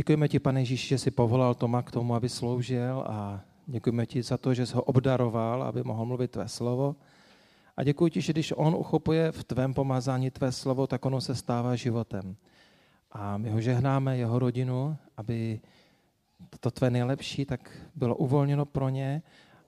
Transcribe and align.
Děkujeme 0.00 0.28
ti, 0.28 0.38
pane 0.38 0.60
Ježíši, 0.60 0.88
že 0.88 0.98
jsi 0.98 1.10
povolal 1.10 1.54
Toma 1.54 1.82
k 1.82 1.90
tomu, 1.90 2.14
aby 2.14 2.28
sloužil 2.28 3.04
a 3.06 3.40
děkujeme 3.66 4.06
ti 4.06 4.22
za 4.22 4.36
to, 4.36 4.54
že 4.54 4.66
jsi 4.66 4.74
ho 4.74 4.82
obdaroval, 4.82 5.62
aby 5.62 5.82
mohl 5.82 6.04
mluvit 6.04 6.30
tvé 6.30 6.48
slovo. 6.48 6.96
A 7.76 7.84
děkuji 7.84 8.10
ti, 8.10 8.20
že 8.20 8.32
když 8.32 8.52
on 8.56 8.74
uchopuje 8.74 9.32
v 9.32 9.44
tvém 9.44 9.74
pomazání 9.74 10.30
tvé 10.30 10.52
slovo, 10.52 10.86
tak 10.86 11.04
ono 11.04 11.20
se 11.20 11.34
stává 11.34 11.76
životem. 11.76 12.36
A 13.12 13.38
my 13.38 13.50
ho 13.50 13.60
žehnáme, 13.60 14.16
jeho 14.16 14.38
rodinu, 14.38 14.96
aby 15.16 15.60
to 16.60 16.70
tvé 16.70 16.90
nejlepší 16.90 17.44
tak 17.44 17.70
bylo 17.94 18.16
uvolněno 18.16 18.64
pro 18.64 18.88
ně 18.88 19.22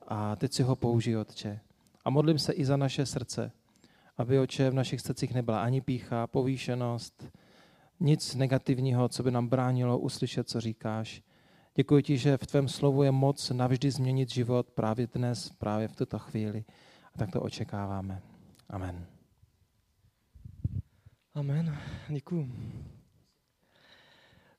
a 0.09 0.37
teď 0.37 0.53
si 0.53 0.63
ho 0.63 0.77
použij, 0.77 1.17
Otče. 1.17 1.61
A 2.05 2.11
modlím 2.11 2.39
se 2.39 2.53
i 2.53 2.65
za 2.65 2.77
naše 2.77 3.07
srdce, 3.07 3.53
aby, 4.17 4.39
Otče, 4.39 4.71
v 4.71 4.75
našich 4.75 5.01
srdcích 5.01 5.35
nebyla 5.35 5.63
ani 5.63 5.81
pícha, 5.81 6.27
povýšenost, 6.27 7.25
nic 8.03 8.35
negativního, 8.35 9.09
co 9.09 9.23
by 9.23 9.31
nám 9.31 9.49
bránilo 9.49 9.99
uslyšet, 9.99 10.49
co 10.49 10.61
říkáš. 10.61 11.23
Děkuji 11.75 12.03
ti, 12.03 12.19
že 12.19 12.37
v 12.37 12.47
tvém 12.47 12.69
slovu 12.69 13.03
je 13.03 13.11
moc 13.11 13.51
navždy 13.51 13.91
změnit 13.91 14.31
život 14.31 14.71
právě 14.71 15.07
dnes, 15.15 15.51
právě 15.59 15.89
v 15.89 15.97
tuto 15.97 16.19
chvíli. 16.19 16.65
A 17.15 17.19
tak 17.19 17.31
to 17.31 17.41
očekáváme. 17.41 18.23
Amen. 18.71 19.07
Amen. 21.35 21.79
Děkuji. 22.09 22.53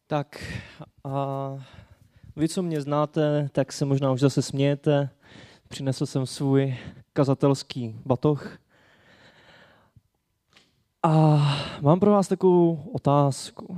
Tak 0.08 0.44
a 1.04 1.48
vy, 2.36 2.50
co 2.50 2.64
mě 2.64 2.82
znáte, 2.82 3.50
tak 3.52 3.74
se 3.74 3.86
možná 3.86 4.12
už 4.12 4.20
zase 4.20 4.42
smějete. 4.42 5.10
Přinesl 5.68 6.06
jsem 6.06 6.26
svůj 6.26 6.76
kazatelský 7.14 7.96
batoh. 8.06 8.63
A 11.06 11.38
mám 11.82 12.00
pro 12.00 12.12
vás 12.12 12.28
takovou 12.28 12.84
otázku. 12.94 13.78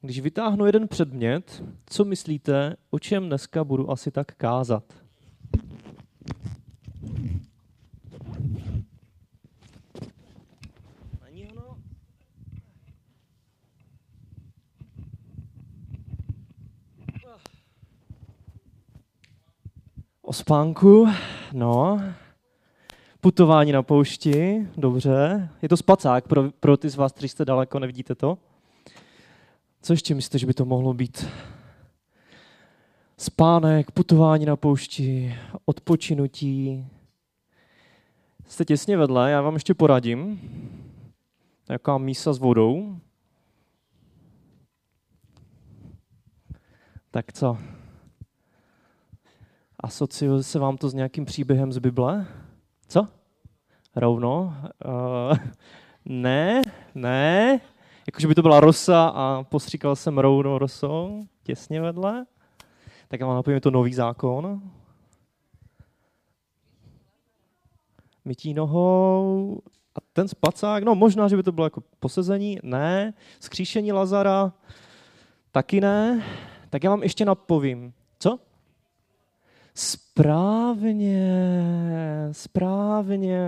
Když 0.00 0.20
vytáhnu 0.20 0.66
jeden 0.66 0.88
předmět, 0.88 1.64
co 1.86 2.04
myslíte, 2.04 2.76
o 2.90 2.98
čem 2.98 3.26
dneska 3.26 3.64
budu 3.64 3.90
asi 3.90 4.10
tak 4.10 4.34
kázat? 4.34 4.84
O 20.22 20.32
spánku, 20.32 21.08
no. 21.52 22.00
Putování 23.22 23.72
na 23.72 23.82
poušti, 23.82 24.68
dobře. 24.76 25.48
Je 25.62 25.68
to 25.68 25.76
spacák 25.76 26.28
pro, 26.28 26.50
pro 26.50 26.76
ty 26.76 26.88
z 26.88 26.96
vás, 26.96 27.12
kteří 27.12 27.28
jste 27.28 27.44
daleko, 27.44 27.78
nevidíte 27.78 28.14
to? 28.14 28.38
Co 29.82 29.92
ještě 29.92 30.14
myslíte, 30.14 30.38
že 30.38 30.46
by 30.46 30.54
to 30.54 30.64
mohlo 30.64 30.94
být? 30.94 31.28
Spánek, 33.18 33.90
putování 33.90 34.46
na 34.46 34.56
poušti, 34.56 35.36
odpočinutí. 35.64 36.86
Jste 38.46 38.64
těsně 38.64 38.96
vedle, 38.96 39.30
já 39.30 39.42
vám 39.42 39.54
ještě 39.54 39.74
poradím. 39.74 40.40
Jaká 41.68 41.98
mísa 41.98 42.32
s 42.32 42.38
vodou. 42.38 42.96
Tak 47.10 47.32
co? 47.32 47.58
Asociuje 49.80 50.42
se 50.42 50.58
vám 50.58 50.76
to 50.76 50.88
s 50.88 50.94
nějakým 50.94 51.24
příběhem 51.24 51.72
z 51.72 51.78
Bible? 51.78 52.39
Co? 52.90 53.08
Rovno? 53.96 54.54
Uh, 54.84 55.36
ne, 56.04 56.62
ne. 56.94 57.60
Jakože 58.06 58.28
by 58.28 58.34
to 58.34 58.42
byla 58.42 58.60
rosa 58.60 59.12
a 59.14 59.42
postříkal 59.42 59.96
jsem 59.96 60.18
rovnou 60.18 60.58
rosou, 60.58 61.26
těsně 61.42 61.80
vedle. 61.80 62.26
Tak 63.08 63.20
já 63.20 63.26
vám 63.26 63.36
napovím, 63.36 63.60
to 63.60 63.70
nový 63.70 63.94
zákon. 63.94 64.62
Mytí 68.24 68.54
nohou 68.54 69.60
a 69.94 69.98
ten 70.12 70.28
spacák, 70.28 70.84
no 70.84 70.94
možná, 70.94 71.28
že 71.28 71.36
by 71.36 71.42
to 71.42 71.52
bylo 71.52 71.66
jako 71.66 71.82
posezení, 72.00 72.58
ne. 72.62 73.14
Skříšení 73.40 73.92
Lazara, 73.92 74.52
taky 75.52 75.80
ne. 75.80 76.24
Tak 76.70 76.84
já 76.84 76.90
vám 76.90 77.02
ještě 77.02 77.24
napovím. 77.24 77.92
Co? 78.18 78.38
Správně, 79.80 81.32
správně. 82.32 83.38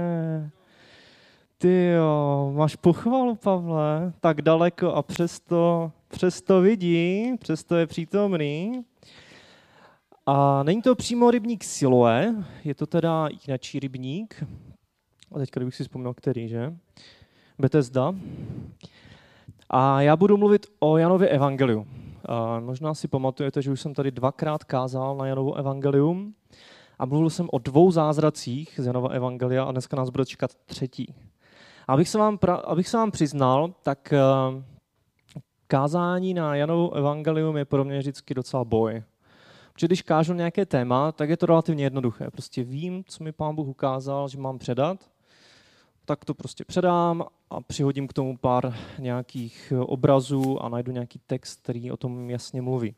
Ty 1.59 1.93
jo, 1.97 2.53
máš 2.57 2.77
pochvalu, 2.77 3.35
Pavle, 3.35 4.13
tak 4.21 4.43
daleko 4.43 4.93
a 4.93 5.03
přesto, 5.03 5.93
přesto 6.09 6.61
vidí, 6.61 7.33
přesto 7.39 7.77
je 7.77 7.87
přítomný. 7.87 8.85
A 10.27 10.63
není 10.63 10.83
to 10.83 10.95
přímo 10.95 11.31
rybník 11.31 11.65
Siloe, 11.65 12.35
je 12.65 12.75
to 12.75 12.87
teda 12.87 13.29
jináčí 13.47 13.81
rybník. 13.81 14.45
A 15.35 15.39
teďka 15.39 15.61
bych 15.61 15.75
si 15.75 15.83
vzpomněl, 15.83 16.15
který, 16.15 16.49
že? 16.49 16.75
Bethesda. 17.59 18.15
A 19.71 20.01
já 20.01 20.17
budu 20.17 20.37
mluvit 20.37 20.67
o 20.81 20.97
Janově 20.97 21.29
evangeliu. 21.29 21.87
Možná 22.61 22.95
si 22.95 23.09
pamatujete, 23.09 23.63
že 23.63 23.71
už 23.71 23.81
jsem 23.81 23.95
tady 23.95 24.11
dvakrát 24.11 24.65
kázal 24.65 25.17
na 25.17 25.27
Janovo 25.27 25.55
evangelium 25.55 26.35
a 26.99 27.07
mluvil 27.07 27.31
jsem 27.31 27.49
o 27.53 27.59
dvou 27.59 27.91
zázracích 27.91 28.81
z 28.83 28.87
Janova 28.87 29.09
evangelia 29.09 29.65
a 29.65 29.73
dneska 29.73 29.97
nás 29.97 30.11
bude 30.11 30.25
čekat 30.25 30.55
třetí. 30.55 31.15
Abych 31.89 32.09
se 32.09 32.19
vám, 32.19 32.39
abych 32.65 32.89
se 32.89 32.97
vám 32.97 33.11
přiznal, 33.11 33.75
tak 33.83 34.13
eh, 34.13 34.19
kázání 35.67 36.35
na 36.35 36.55
Janovo 36.55 36.93
evangelium 36.93 37.57
je 37.57 37.65
pro 37.65 37.85
mě 37.85 37.99
vždycky 37.99 38.35
docela 38.35 38.65
boj. 38.65 39.03
Protože 39.73 39.87
když 39.87 40.03
kážu 40.03 40.35
nějaké 40.35 40.67
téma, 40.67 41.13
tak 41.13 41.31
je 41.31 41.37
to 41.37 41.47
relativně 41.47 41.85
jednoduché. 41.85 42.31
Prostě 42.31 42.65
vím, 42.65 43.05
co 43.07 43.25
mi 43.25 43.33
pán 43.33 43.55
Bůh 43.55 43.69
ukázal, 43.69 44.29
že 44.29 44.39
mám 44.39 44.59
předat, 44.59 45.11
tak 46.05 46.25
to 46.25 46.35
prostě 46.35 46.65
předám 46.65 47.25
a 47.51 47.61
přihodím 47.61 48.09
k 48.09 48.13
tomu 48.13 48.37
pár 48.37 48.77
nějakých 48.99 49.73
obrazů 49.81 50.65
a 50.65 50.69
najdu 50.69 50.93
nějaký 50.93 51.21
text, 51.27 51.61
který 51.63 51.93
o 51.93 51.97
tom 51.97 52.31
jasně 52.31 52.63
mluví. 52.63 52.95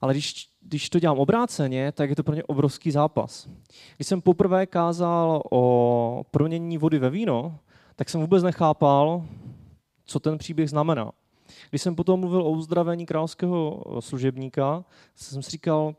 Ale 0.00 0.14
když, 0.14 0.48
když 0.60 0.90
to 0.90 0.98
dělám 0.98 1.18
obráceně, 1.18 1.92
tak 1.92 2.10
je 2.10 2.16
to 2.16 2.22
pro 2.22 2.32
mě 2.32 2.44
obrovský 2.44 2.90
zápas. 2.90 3.48
Když 3.96 4.08
jsem 4.08 4.20
poprvé 4.20 4.66
kázal 4.66 5.42
o 5.50 6.24
proměnění 6.30 6.78
vody 6.78 6.98
ve 6.98 7.10
víno, 7.10 7.58
tak 7.96 8.10
jsem 8.10 8.20
vůbec 8.20 8.42
nechápal, 8.42 9.24
co 10.04 10.20
ten 10.20 10.38
příběh 10.38 10.70
znamená. 10.70 11.12
Když 11.70 11.82
jsem 11.82 11.94
potom 11.94 12.20
mluvil 12.20 12.42
o 12.42 12.50
uzdravení 12.50 13.06
královského 13.06 13.84
služebníka, 14.00 14.84
jsem 15.14 15.42
si 15.42 15.50
říkal, 15.50 15.94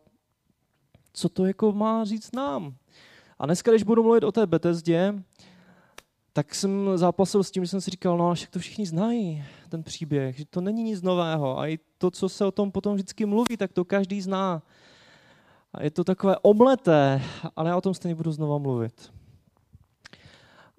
co 1.13 1.29
to 1.29 1.45
jako 1.45 1.72
má 1.72 2.03
říct 2.03 2.35
nám. 2.35 2.75
A 3.39 3.45
dneska, 3.45 3.72
když 3.72 3.84
budu 3.84 4.03
mluvit 4.03 4.24
o 4.24 4.31
té 4.31 4.47
Betezdě, 4.47 5.24
tak 6.37 6.55
jsem 6.55 6.97
zápasil 6.97 7.43
s 7.43 7.51
tím, 7.51 7.65
že 7.65 7.69
jsem 7.69 7.81
si 7.81 7.91
říkal, 7.91 8.17
no 8.17 8.33
však 8.33 8.49
to 8.49 8.59
všichni 8.59 8.85
znají, 8.85 9.43
ten 9.69 9.83
příběh, 9.83 10.37
že 10.37 10.45
to 10.45 10.61
není 10.61 10.83
nic 10.83 11.01
nového. 11.01 11.59
A 11.59 11.67
i 11.67 11.79
to, 11.97 12.11
co 12.11 12.29
se 12.29 12.45
o 12.45 12.51
tom 12.51 12.71
potom 12.71 12.93
vždycky 12.93 13.25
mluví, 13.25 13.57
tak 13.57 13.73
to 13.73 13.85
každý 13.85 14.21
zná. 14.21 14.61
A 15.73 15.83
je 15.83 15.91
to 15.91 16.03
takové 16.03 16.37
omleté, 16.41 17.21
ale 17.55 17.69
já 17.69 17.77
o 17.77 17.81
tom 17.81 17.93
stejně 17.93 18.15
budu 18.15 18.31
znova 18.31 18.57
mluvit. 18.57 19.13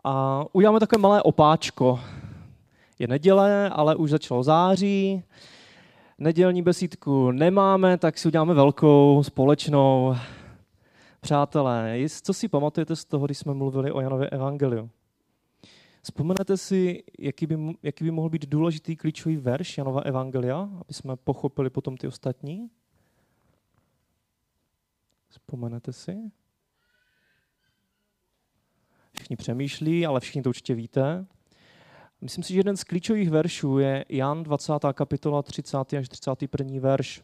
A 0.05 0.45
uděláme 0.53 0.81
takové 0.81 1.03
malé 1.03 1.23
opáčko. 1.23 2.01
Je 2.99 3.09
neděle, 3.09 3.69
ale 3.69 3.97
už 3.97 4.11
začalo 4.11 4.43
září. 4.43 5.23
Nedělní 6.19 6.63
besídku 6.63 7.31
nemáme, 7.31 7.99
tak 7.99 8.19
si 8.19 8.29
uděláme 8.29 8.55
velkou, 8.55 9.23
společnou. 9.23 10.17
Přátelé, 11.21 11.99
co 12.23 12.35
si 12.35 12.49
pamatujete 12.49 12.97
z 12.97 13.05
toho, 13.05 13.27
když 13.27 13.39
jsme 13.39 13.55
mluvili 13.55 13.93
o 13.93 14.01
Janově 14.01 14.29
evangeliu? 14.31 14.91
Vzpomenete 16.09 16.57
si, 16.57 17.05
jaký 17.19 17.47
by, 17.47 17.59
jaký 17.83 18.05
by 18.05 18.11
mohl 18.11 18.29
být 18.29 18.47
důležitý 18.47 18.97
klíčový 18.97 19.37
verš 19.37 19.79
Janova 19.79 20.01
Evangelia, 20.01 20.59
aby 20.59 20.95
jsme 20.95 21.17
pochopili 21.17 21.71
potom 21.71 21.97
ty 21.97 22.07
ostatní? 22.07 22.71
Vzpomenete 25.29 25.93
si? 25.93 26.17
Všichni 29.13 29.37
přemýšlí, 29.37 30.07
ale 30.07 30.21
všichni 30.21 30.43
to 30.43 30.49
určitě 30.49 30.75
víte. 30.75 31.27
Myslím 32.21 32.45
si, 32.45 32.53
že 32.53 32.59
jeden 32.59 32.77
z 32.77 32.85
klíčových 32.85 33.31
veršů 33.31 33.79
je 33.79 34.05
Jan 34.09 34.43
20. 34.43 34.73
kapitola 34.93 35.43
30. 35.43 35.77
až 35.99 36.09
31. 36.09 36.81
verš. 36.81 37.23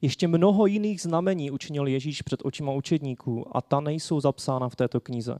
Ještě 0.00 0.28
mnoho 0.28 0.66
jiných 0.66 1.02
znamení 1.02 1.50
učinil 1.50 1.86
Ježíš 1.86 2.22
před 2.22 2.40
očima 2.44 2.72
učedníků 2.72 3.56
a 3.56 3.60
ta 3.62 3.80
nejsou 3.80 4.20
zapsána 4.20 4.68
v 4.68 4.76
této 4.76 5.00
knize. 5.00 5.38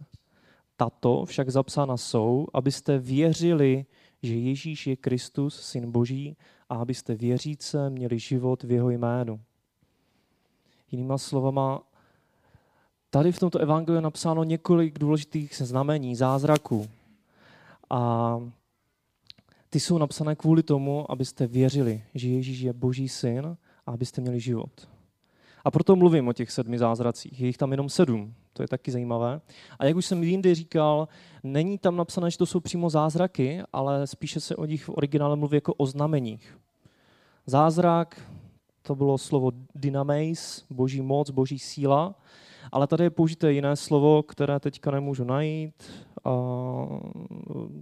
Tato 0.76 1.25
však 1.25 1.50
zapsána 1.50 1.96
jsou, 1.96 2.46
abyste 2.55 2.99
věřili, 2.99 3.87
že 4.23 4.34
Ježíš 4.34 4.87
je 4.87 4.96
Kristus, 4.96 5.61
Syn 5.61 5.93
Boží, 5.93 6.37
a 6.69 6.75
abyste 6.75 7.14
věříce 7.14 7.90
měli 7.90 8.19
život 8.19 8.62
v 8.62 8.70
jeho 8.70 8.90
jménu. 8.90 9.40
Jinýma 10.90 11.19
slovama, 11.19 11.82
tady 13.11 13.32
v 13.32 13.38
tomto 13.38 13.58
evangeliu 13.58 13.96
je 13.96 14.02
napsáno 14.02 14.44
několik 14.44 14.99
důležitých 14.99 15.55
znamení, 15.55 16.17
zázraků. 16.17 16.88
A 17.90 18.40
ty 19.70 19.81
jsou 19.81 19.99
napsané 19.99 20.37
kvůli 20.37 20.62
tomu, 20.62 21.11
abyste 21.11 21.46
věřili, 21.46 22.05
že 22.14 22.28
Ježíš 22.28 22.61
je 22.61 22.73
boží 22.73 23.08
syn 23.08 23.56
a 23.87 23.93
abyste 23.93 24.20
měli 24.20 24.40
život. 24.40 24.88
A 25.64 25.70
proto 25.70 25.96
mluvím 25.96 26.28
o 26.28 26.32
těch 26.32 26.50
sedmi 26.50 26.78
zázracích. 26.78 27.40
Je 27.40 27.46
jich 27.46 27.56
tam 27.56 27.70
jenom 27.70 27.88
sedm. 27.88 28.34
To 28.56 28.62
je 28.62 28.69
taky 28.69 28.91
zajímavé. 28.91 29.41
A 29.79 29.85
jak 29.85 29.97
už 29.97 30.06
jsem 30.06 30.23
jindy 30.23 30.55
říkal, 30.55 31.08
není 31.43 31.79
tam 31.79 31.97
napsané, 31.97 32.31
že 32.31 32.38
to 32.38 32.47
jsou 32.47 32.61
přímo 32.61 32.91
zázraky, 32.91 33.62
ale 33.73 34.06
spíše 34.06 34.41
se 34.41 34.56
o 34.56 34.64
nich 34.64 34.85
v 34.85 34.88
originále 34.88 35.37
mluví 35.37 35.56
jako 35.56 35.75
o 35.75 35.87
znameních. 35.87 36.58
Zázrak, 37.47 38.31
to 38.82 38.94
bylo 38.94 39.19
slovo 39.19 39.50
dynameis, 39.75 40.64
boží 40.70 41.00
moc, 41.00 41.31
boží 41.31 41.58
síla, 41.58 42.14
ale 42.73 42.87
tady 42.87 43.05
je 43.05 43.11
použité 43.11 43.53
jiné 43.53 43.76
slovo, 43.76 44.23
které 44.23 44.61
teďka 44.61 44.91
nemůžu 44.91 45.25
najít. 45.25 45.82
A, 46.25 46.31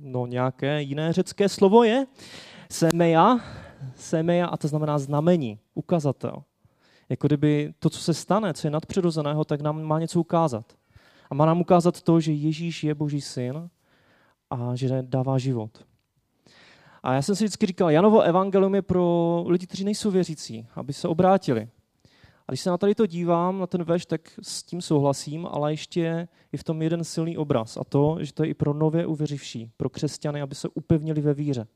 no 0.01 0.27
nějaké 0.27 0.83
jiné 0.83 1.13
řecké 1.13 1.49
slovo 1.49 1.85
je 1.85 2.07
semeja, 2.71 3.41
semeja 3.97 4.47
a 4.47 4.57
to 4.57 4.69
znamená 4.69 4.99
znamení, 4.99 5.59
ukazatel. 5.75 6.43
Jako 7.15 7.27
kdyby 7.27 7.75
to, 7.79 7.91
co 7.91 8.01
se 8.01 8.15
stane, 8.15 8.55
co 8.55 8.67
je 8.67 8.71
nadpřirozeného, 8.71 9.45
tak 9.45 9.61
nám 9.61 9.83
má 9.83 9.99
něco 9.99 10.21
ukázat. 10.21 10.77
A 11.31 11.35
má 11.35 11.47
nám 11.47 11.61
ukázat 11.61 12.03
to, 12.03 12.21
že 12.21 12.33
Ježíš 12.33 12.85
je 12.85 12.95
Boží 12.95 13.21
syn 13.21 13.71
a 14.51 14.75
že 14.75 15.03
dává 15.03 15.39
život. 15.39 15.87
A 17.03 17.15
já 17.15 17.23
jsem 17.23 17.37
si 17.37 17.45
vždycky 17.45 17.67
říkal, 17.67 17.91
Janovo 17.91 18.21
evangelium 18.21 18.75
je 18.75 18.83
pro 18.83 19.45
lidi, 19.47 19.67
kteří 19.67 19.85
nejsou 19.85 20.11
věřící, 20.11 20.67
aby 20.75 20.93
se 20.93 21.09
obrátili. 21.09 21.69
A 22.49 22.53
když 22.53 22.61
se 22.61 22.71
na 22.71 22.79
tady 22.79 22.95
to 22.95 23.07
dívám, 23.07 23.59
na 23.59 23.67
ten 23.67 23.85
veš, 23.85 24.07
tak 24.07 24.21
s 24.43 24.63
tím 24.63 24.81
souhlasím, 24.81 25.47
ale 25.51 25.73
ještě 25.73 26.29
je 26.53 26.59
v 26.59 26.65
tom 26.65 26.83
jeden 26.83 27.05
silný 27.05 27.37
obraz. 27.37 27.77
A 27.77 27.85
to, 27.85 28.17
že 28.21 28.33
to 28.33 28.45
je 28.45 28.51
i 28.51 28.55
pro 28.55 28.75
nově 28.75 29.07
uvěřivší, 29.07 29.71
pro 29.77 29.91
křesťany, 29.91 30.43
aby 30.43 30.55
se 30.55 30.69
upevnili 30.69 31.21
ve 31.21 31.35
víře. 31.35 31.67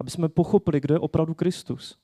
Aby 0.00 0.10
jsme 0.10 0.28
pochopili, 0.28 0.80
kdo 0.80 0.94
je 0.94 0.98
opravdu 0.98 1.34
Kristus. 1.34 2.03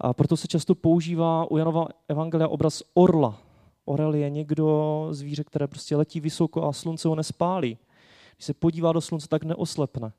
A 0.00 0.14
proto 0.14 0.36
se 0.36 0.48
často 0.48 0.74
používá 0.74 1.50
u 1.50 1.56
Janova 1.56 1.86
Evangelia 2.08 2.48
obraz 2.48 2.82
orla. 2.94 3.38
Orel 3.84 4.14
je 4.14 4.30
někdo, 4.30 5.08
zvíře, 5.10 5.44
které 5.44 5.66
prostě 5.66 5.96
letí 5.96 6.20
vysoko 6.20 6.64
a 6.64 6.72
slunce 6.72 7.08
ho 7.08 7.14
nespálí. 7.14 7.78
Když 8.36 8.46
se 8.46 8.54
podívá 8.54 8.92
do 8.92 9.00
slunce, 9.00 9.28
tak 9.28 9.42
neoslepne. 9.42 10.12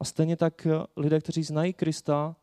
A 0.00 0.04
stejně 0.04 0.36
tak 0.36 0.66
lidé, 0.96 1.20
kteří 1.20 1.42
znají 1.42 1.72
Krista 1.72 2.36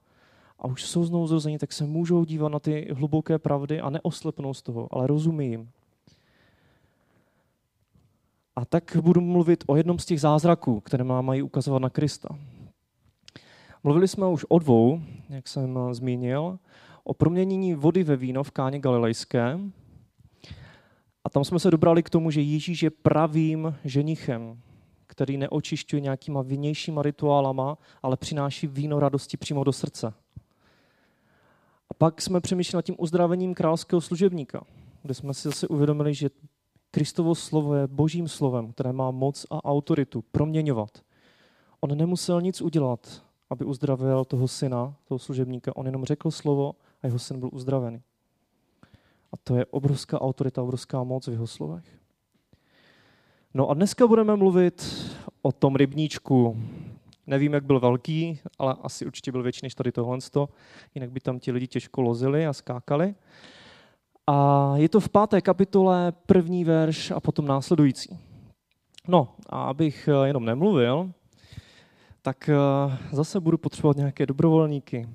a 0.60 0.68
už 0.68 0.86
jsou 0.86 1.04
znovu 1.04 1.28
zrození, 1.28 1.58
tak 1.58 1.74
se 1.74 1.86
můžou 1.86 2.26
dívat 2.26 2.50
na 2.50 2.60
ty 2.60 2.88
hluboké 2.94 3.40
pravdy 3.40 3.82
a 3.82 3.90
neoslepnou 3.90 4.54
z 4.54 4.62
toho, 4.62 4.88
ale 4.92 5.08
rozumí 5.08 5.50
jim. 5.50 5.70
A 8.56 8.66
tak 8.66 8.98
budu 9.02 9.22
mluvit 9.22 9.64
o 9.68 9.76
jednom 9.76 10.00
z 10.00 10.06
těch 10.06 10.22
zázraků, 10.22 10.80
které 10.80 11.04
má 11.04 11.22
mají 11.22 11.42
ukazovat 11.42 11.80
na 11.80 11.90
Krista. 11.90 12.30
Mluvili 13.86 14.08
jsme 14.08 14.28
už 14.28 14.46
o 14.50 14.60
dvou, 14.60 15.02
jak 15.30 15.48
jsem 15.48 15.80
zmínil, 15.92 16.60
o 17.04 17.14
proměnění 17.14 17.76
vody 17.76 18.04
ve 18.04 18.16
víno 18.16 18.44
v 18.44 18.52
káně 18.52 18.80
galilejské. 18.80 19.60
A 21.24 21.30
tam 21.30 21.44
jsme 21.44 21.60
se 21.60 21.72
dobrali 21.72 22.04
k 22.04 22.10
tomu, 22.10 22.32
že 22.32 22.42
Ježíš 22.42 22.84
je 22.84 22.90
pravým 22.90 23.76
ženichem, 23.86 24.60
který 25.08 25.38
neočišťuje 25.38 26.02
nějakýma 26.02 26.42
vnějšíma 26.42 27.02
rituálama, 27.02 27.78
ale 28.04 28.18
přináší 28.18 28.68
víno 28.68 29.00
radosti 29.00 29.38
přímo 29.38 29.64
do 29.64 29.74
srdce. 29.74 30.14
A 31.90 31.94
pak 31.94 32.22
jsme 32.22 32.42
přemýšleli 32.42 32.78
nad 32.78 32.86
tím 32.86 32.96
uzdravením 32.98 33.54
královského 33.54 34.02
služebníka, 34.02 34.64
kde 35.02 35.14
jsme 35.14 35.34
si 35.34 35.48
zase 35.48 35.68
uvědomili, 35.68 36.14
že 36.14 36.30
Kristovo 36.92 37.36
slovo 37.36 37.76
je 37.76 37.88
božím 37.88 38.28
slovem, 38.28 38.72
které 38.72 38.94
má 38.94 39.12
moc 39.12 39.46
a 39.52 39.66
autoritu 39.66 40.24
proměňovat. 40.32 40.90
On 41.80 41.98
nemusel 41.98 42.42
nic 42.42 42.62
udělat, 42.62 43.24
aby 43.54 43.66
uzdravil 43.66 44.26
toho 44.26 44.48
syna, 44.48 44.94
toho 45.06 45.20
služebníka. 45.20 45.76
On 45.76 45.86
jenom 45.86 46.06
řekl 46.06 46.32
slovo 46.32 46.74
a 47.04 47.08
jeho 47.08 47.20
syn 47.20 47.40
byl 47.40 47.50
uzdravený. 47.54 48.02
A 49.32 49.38
to 49.44 49.56
je 49.56 49.66
obrovská 49.66 50.22
autorita, 50.22 50.62
obrovská 50.62 51.04
moc 51.04 51.28
v 51.28 51.32
jeho 51.32 51.48
slovech. 51.48 51.86
No 53.54 53.70
a 53.70 53.74
dneska 53.74 54.08
budeme 54.08 54.36
mluvit 54.36 55.06
o 55.42 55.52
tom 55.52 55.76
rybníčku. 55.76 56.58
Nevím, 57.28 57.54
jak 57.54 57.66
byl 57.66 57.80
velký, 57.80 58.40
ale 58.60 58.76
asi 58.82 59.06
určitě 59.06 59.32
byl 59.32 59.44
větší 59.44 59.60
než 59.64 59.76
tady 59.76 59.92
tohle. 59.92 60.18
Jinak 60.96 61.12
by 61.12 61.20
tam 61.20 61.40
ti 61.40 61.52
lidi 61.52 61.68
těžko 61.68 62.02
lozili 62.02 62.48
a 62.48 62.54
skákali. 62.54 63.16
A 64.28 64.72
je 64.76 64.90
to 64.90 65.00
v 65.00 65.10
páté 65.10 65.42
kapitole, 65.42 66.12
první 66.26 66.64
verš 66.64 67.12
a 67.12 67.20
potom 67.20 67.48
následující. 67.48 68.20
No 69.08 69.36
a 69.50 69.64
abych 69.64 70.10
jenom 70.24 70.46
nemluvil, 70.46 71.12
tak 72.24 72.50
eh, 72.50 72.56
zase 73.12 73.40
budu 73.40 73.58
potřebovat 73.58 73.98
nějaké 73.98 74.26
dobrovolníky. 74.26 75.10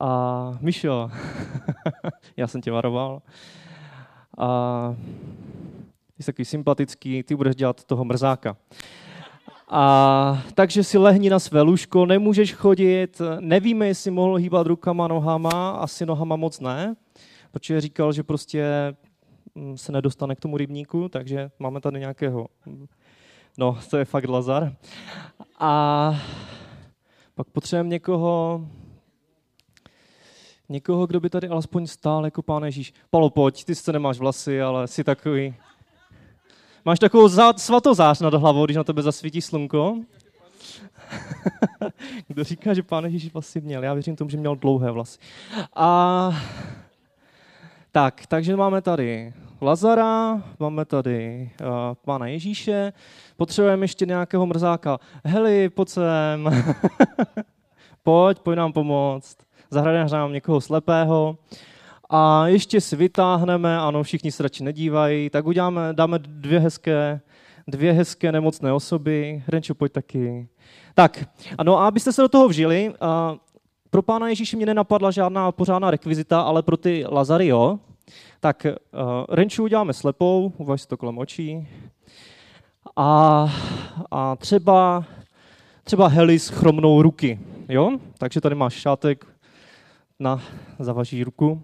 A 0.00 0.58
Mišo, 0.60 1.10
já 2.36 2.46
jsem 2.46 2.60
tě 2.60 2.70
varoval. 2.70 3.22
A 4.38 4.96
jsi 6.20 6.26
takový 6.26 6.44
sympatický, 6.44 7.22
ty 7.22 7.34
budeš 7.34 7.56
dělat 7.56 7.84
toho 7.84 8.04
mrzáka. 8.04 8.56
A 9.68 10.42
takže 10.54 10.84
si 10.84 10.98
lehni 10.98 11.30
na 11.30 11.38
své 11.38 11.62
lůžko, 11.62 12.06
nemůžeš 12.06 12.54
chodit, 12.54 13.20
nevíme, 13.40 13.86
jestli 13.86 14.10
mohl 14.10 14.34
hýbat 14.34 14.66
rukama, 14.66 15.08
nohama, 15.08 15.70
asi 15.70 16.06
nohama 16.06 16.36
moc 16.36 16.60
ne, 16.60 16.96
protože 17.50 17.80
říkal, 17.80 18.12
že 18.12 18.22
prostě 18.22 18.64
mm, 19.54 19.76
se 19.76 19.92
nedostane 19.92 20.34
k 20.34 20.40
tomu 20.40 20.56
rybníku, 20.56 21.08
takže 21.08 21.50
máme 21.58 21.80
tady 21.80 22.00
nějakého, 22.00 22.46
no 23.58 23.78
to 23.90 23.96
je 23.96 24.04
fakt 24.04 24.28
Lazar. 24.28 24.76
A 25.58 26.14
pak 27.34 27.46
potřebujeme 27.50 27.88
někoho, 27.88 28.66
někoho, 30.68 31.06
kdo 31.06 31.20
by 31.20 31.30
tady 31.30 31.48
alespoň 31.48 31.86
stál 31.86 32.24
jako 32.24 32.42
pán 32.42 32.64
Ježíš. 32.64 32.94
Palo, 33.10 33.30
pojď, 33.30 33.64
ty 33.64 33.74
sice 33.74 33.92
nemáš 33.92 34.18
vlasy, 34.18 34.62
ale 34.62 34.88
jsi 34.88 35.04
takový... 35.04 35.54
Máš 36.84 36.98
takovou 36.98 37.28
zá, 37.28 37.52
svatozář 37.52 38.20
nad 38.20 38.34
hlavou, 38.34 38.64
když 38.64 38.76
na 38.76 38.84
tebe 38.84 39.02
zasvítí 39.02 39.42
slunko. 39.42 39.98
Kdo 42.28 42.44
říká, 42.44 42.74
že 42.74 42.82
pán 42.82 43.04
Ježíš 43.04 43.32
vlasy 43.32 43.60
měl? 43.60 43.84
Já 43.84 43.94
věřím 43.94 44.16
tomu, 44.16 44.30
že 44.30 44.36
měl 44.36 44.56
dlouhé 44.56 44.90
vlasy. 44.90 45.18
A 45.76 46.30
tak, 47.98 48.26
takže 48.26 48.56
máme 48.56 48.82
tady 48.82 49.32
Lazara, 49.60 50.42
máme 50.60 50.84
tady 50.84 51.50
uh, 51.60 51.66
pána 52.04 52.26
Ježíše, 52.26 52.92
potřebujeme 53.36 53.84
ještě 53.84 54.06
nějakého 54.06 54.46
mrzáka. 54.46 54.98
Heli, 55.24 55.68
pojď 55.68 55.88
sem. 55.88 56.50
pojď, 58.02 58.38
pojď 58.38 58.56
nám 58.56 58.72
pomoct. 58.72 59.36
Zahrajeme 59.70 60.32
někoho 60.32 60.60
slepého. 60.60 61.38
A 62.10 62.46
ještě 62.46 62.80
si 62.80 62.96
vytáhneme, 62.96 63.78
ano, 63.78 64.02
všichni 64.02 64.32
se 64.32 64.42
radši 64.42 64.64
nedívají, 64.64 65.30
tak 65.30 65.46
uděláme, 65.46 65.88
dáme 65.92 66.18
dvě 66.18 66.60
hezké, 66.60 67.20
dvě 67.68 67.92
hezké 67.92 68.32
nemocné 68.32 68.72
osoby. 68.72 69.42
Hrenčo, 69.46 69.74
pojď 69.74 69.92
taky. 69.92 70.48
Tak, 70.94 71.28
ano, 71.58 71.78
abyste 71.78 72.12
se 72.12 72.22
do 72.22 72.28
toho 72.28 72.48
vžili, 72.48 72.88
uh, 72.88 73.36
pro 73.90 74.02
pána 74.02 74.28
Ježíše 74.28 74.56
mě 74.56 74.66
nenapadla 74.66 75.10
žádná 75.10 75.52
pořádná 75.52 75.90
rekvizita, 75.90 76.40
ale 76.40 76.62
pro 76.62 76.76
ty 76.76 77.04
Lazary, 77.08 77.46
jo. 77.46 77.78
Tak 78.40 78.66
uh, 78.66 79.24
Renču 79.28 79.62
uděláme 79.62 79.92
slepou, 79.92 80.52
uvaž 80.56 80.86
to 80.86 80.96
kolem 80.96 81.18
očí. 81.18 81.68
A, 82.96 83.48
a 84.10 84.36
třeba, 84.36 85.04
třeba 85.84 86.08
Helis 86.08 86.48
chromnou 86.48 87.02
ruky, 87.02 87.40
jo? 87.68 87.98
Takže 88.18 88.40
tady 88.40 88.54
máš 88.54 88.74
šátek 88.74 89.26
na 90.18 90.42
zavaží 90.78 91.24
ruku. 91.24 91.62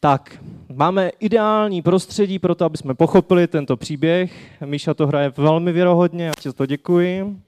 Tak, 0.00 0.44
máme 0.74 1.10
ideální 1.20 1.82
prostředí 1.82 2.38
pro 2.38 2.54
to, 2.54 2.64
aby 2.64 2.76
jsme 2.76 2.94
pochopili 2.94 3.46
tento 3.46 3.76
příběh. 3.76 4.60
Míša 4.64 4.94
to 4.94 5.06
hraje 5.06 5.32
velmi 5.36 5.72
věrohodně, 5.72 6.24
já 6.24 6.32
ti 6.40 6.48
za 6.48 6.52
to 6.52 6.66
děkuji. 6.66 7.40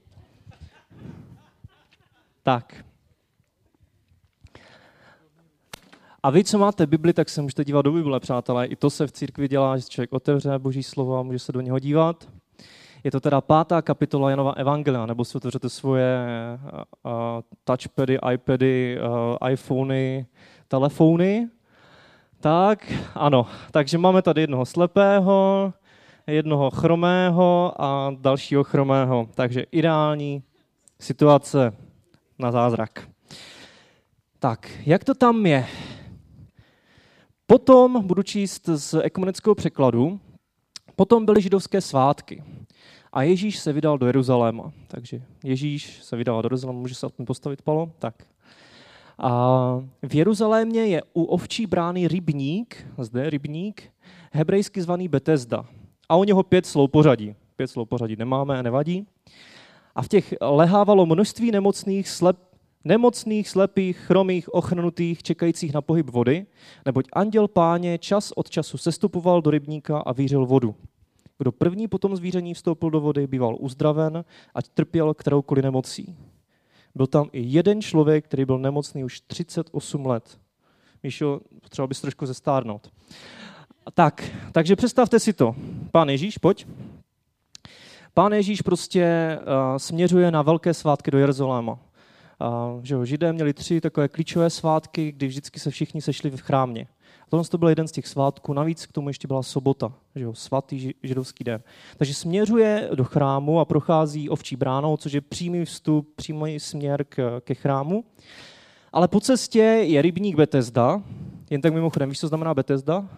Tak, 2.43 2.85
A 6.23 6.29
vy, 6.29 6.43
co 6.43 6.57
máte 6.57 6.87
Bibli, 6.87 7.13
tak 7.13 7.29
se 7.29 7.41
můžete 7.41 7.65
dívat 7.65 7.81
do 7.81 7.91
Bible, 7.91 8.19
přátelé. 8.19 8.65
I 8.65 8.75
to 8.75 8.89
se 8.89 9.07
v 9.07 9.11
církvi 9.11 9.47
dělá, 9.47 9.77
že 9.77 9.83
člověk 9.83 10.13
otevře 10.13 10.59
Boží 10.59 10.83
slovo 10.83 11.17
a 11.17 11.23
může 11.23 11.39
se 11.39 11.51
do 11.51 11.61
něho 11.61 11.79
dívat. 11.79 12.27
Je 13.03 13.11
to 13.11 13.19
teda 13.19 13.41
pátá 13.41 13.81
kapitola 13.81 14.29
Janova 14.29 14.51
Evangelia, 14.51 15.05
nebo 15.05 15.25
si 15.25 15.37
otevřete 15.37 15.69
svoje 15.69 16.17
uh, 17.05 17.11
touchpady, 17.63 18.19
iPady, 18.33 18.97
uh, 19.41 19.49
iPhony, 19.49 20.25
telefony. 20.67 21.49
Tak, 22.39 22.93
ano. 23.15 23.45
Takže 23.71 23.97
máme 23.97 24.21
tady 24.21 24.41
jednoho 24.41 24.65
slepého, 24.65 25.73
jednoho 26.27 26.69
chromého 26.69 27.73
a 27.77 28.11
dalšího 28.19 28.63
chromého. 28.63 29.27
Takže 29.33 29.65
ideální 29.71 30.43
situace 30.99 31.73
na 32.39 32.51
zázrak. 32.51 33.07
Tak, 34.39 34.71
jak 34.85 35.03
to 35.03 35.13
tam 35.13 35.45
je? 35.45 35.65
Potom 37.51 38.07
budu 38.07 38.23
číst 38.23 38.69
z 38.75 38.93
ekumenického 39.03 39.55
překladu. 39.55 40.19
Potom 40.95 41.25
byly 41.25 41.41
židovské 41.41 41.81
svátky. 41.81 42.43
A 43.13 43.23
Ježíš 43.23 43.59
se 43.59 43.73
vydal 43.73 43.97
do 43.97 44.05
Jeruzaléma. 44.05 44.71
Takže 44.87 45.21
Ježíš 45.43 46.03
se 46.03 46.15
vydal 46.15 46.41
do 46.41 46.45
Jeruzaléma, 46.45 46.79
může 46.79 46.95
se 46.95 47.05
aspoň 47.05 47.25
postavit, 47.25 47.61
Palo? 47.61 47.91
Tak. 47.99 48.15
A 49.17 49.81
v 50.01 50.15
Jeruzalémě 50.15 50.85
je 50.85 51.01
u 51.13 51.23
ovčí 51.23 51.65
brány 51.65 52.07
rybník, 52.07 52.87
zde 52.97 53.29
rybník, 53.29 53.83
hebrejsky 54.31 54.81
zvaný 54.81 55.07
Betesda. 55.07 55.65
A 56.09 56.15
u 56.15 56.23
něho 56.23 56.43
pět 56.43 56.65
slov 56.65 56.91
pořadí. 56.91 57.35
Pět 57.55 57.67
slov 57.67 57.89
pořadí 57.89 58.15
nemáme, 58.15 58.63
nevadí. 58.63 59.07
A 59.95 60.01
v 60.01 60.07
těch 60.07 60.33
lehávalo 60.41 61.05
množství 61.05 61.51
nemocných, 61.51 62.09
slep, 62.09 62.37
nemocných, 62.83 63.49
slepých, 63.49 63.97
chromých, 63.97 64.53
ochrnutých, 64.53 65.23
čekajících 65.23 65.73
na 65.73 65.81
pohyb 65.81 66.09
vody, 66.09 66.45
neboť 66.85 67.07
anděl 67.13 67.47
páně 67.47 67.97
čas 67.97 68.31
od 68.35 68.49
času 68.49 68.77
sestupoval 68.77 69.41
do 69.41 69.51
rybníka 69.51 69.97
a 69.97 70.13
vířil 70.13 70.45
vodu. 70.45 70.75
Kdo 71.37 71.51
první 71.51 71.87
potom 71.87 72.15
zvíření 72.15 72.53
vstoupil 72.53 72.89
do 72.89 73.01
vody, 73.01 73.27
býval 73.27 73.55
uzdraven, 73.59 74.25
ať 74.55 74.67
trpěl 74.67 75.13
kteroukoliv 75.13 75.63
nemocí. 75.63 76.15
Byl 76.95 77.07
tam 77.07 77.29
i 77.31 77.41
jeden 77.41 77.81
člověk, 77.81 78.25
který 78.25 78.45
byl 78.45 78.59
nemocný 78.59 79.03
už 79.03 79.21
38 79.21 80.05
let. 80.05 80.39
Míšo, 81.03 81.41
potřeboval 81.61 81.87
bys 81.87 82.01
trošku 82.01 82.25
zestárnout. 82.25 82.91
Tak, 83.93 84.31
takže 84.51 84.75
představte 84.75 85.19
si 85.19 85.33
to. 85.33 85.55
Pán 85.91 86.09
Ježíš, 86.09 86.37
pojď. 86.37 86.67
Pán 88.13 88.33
Ježíš 88.33 88.61
prostě 88.61 89.37
uh, 89.39 89.77
směřuje 89.77 90.31
na 90.31 90.41
velké 90.41 90.73
svátky 90.73 91.11
do 91.11 91.17
Jeruzaléma. 91.17 91.79
Uh, 92.47 92.79
že 92.83 92.93
jo, 92.93 93.05
židé 93.05 93.33
měli 93.33 93.53
tři 93.53 93.81
takové 93.81 94.07
klíčové 94.07 94.49
svátky, 94.49 95.11
kdy 95.11 95.27
vždycky 95.27 95.59
se 95.59 95.71
všichni 95.71 96.01
sešli 96.01 96.29
v 96.29 96.41
chrámě. 96.41 96.87
Tohle 97.29 97.45
to 97.45 97.57
byl 97.57 97.69
jeden 97.69 97.87
z 97.87 97.91
těch 97.91 98.07
svátků, 98.07 98.53
navíc 98.53 98.85
k 98.85 98.91
tomu 98.91 99.09
ještě 99.09 99.27
byla 99.27 99.43
sobota, 99.43 99.93
že 100.15 100.23
jo, 100.23 100.33
svatý 100.33 100.93
židovský 101.03 101.43
den. 101.43 101.61
Takže 101.97 102.13
směřuje 102.13 102.89
do 102.95 103.03
chrámu 103.03 103.59
a 103.59 103.65
prochází 103.65 104.29
ovčí 104.29 104.55
bránou, 104.55 104.97
což 104.97 105.13
je 105.13 105.21
přímý 105.21 105.65
vstup, 105.65 106.15
přímý 106.15 106.59
směr 106.59 107.03
k, 107.03 107.41
ke 107.41 107.55
chrámu. 107.55 108.03
Ale 108.93 109.07
po 109.07 109.19
cestě 109.19 109.59
je 109.59 110.01
rybník 110.01 110.35
Betesda. 110.35 111.03
Jen 111.49 111.61
tak 111.61 111.73
mimochodem, 111.73 112.09
víš, 112.09 112.19
co 112.19 112.27
znamená 112.27 112.53
Betesda? 112.53 113.09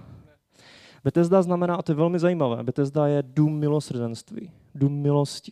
Betesda 1.04 1.42
znamená, 1.42 1.76
a 1.76 1.82
to 1.82 1.92
je 1.92 1.96
velmi 1.96 2.20
zajímavé, 2.20 2.64
Betesda 2.64 3.08
je 3.08 3.24
dům 3.26 3.60
milosrdenství, 3.60 4.52
dům 4.76 4.94
milosti. 4.94 5.52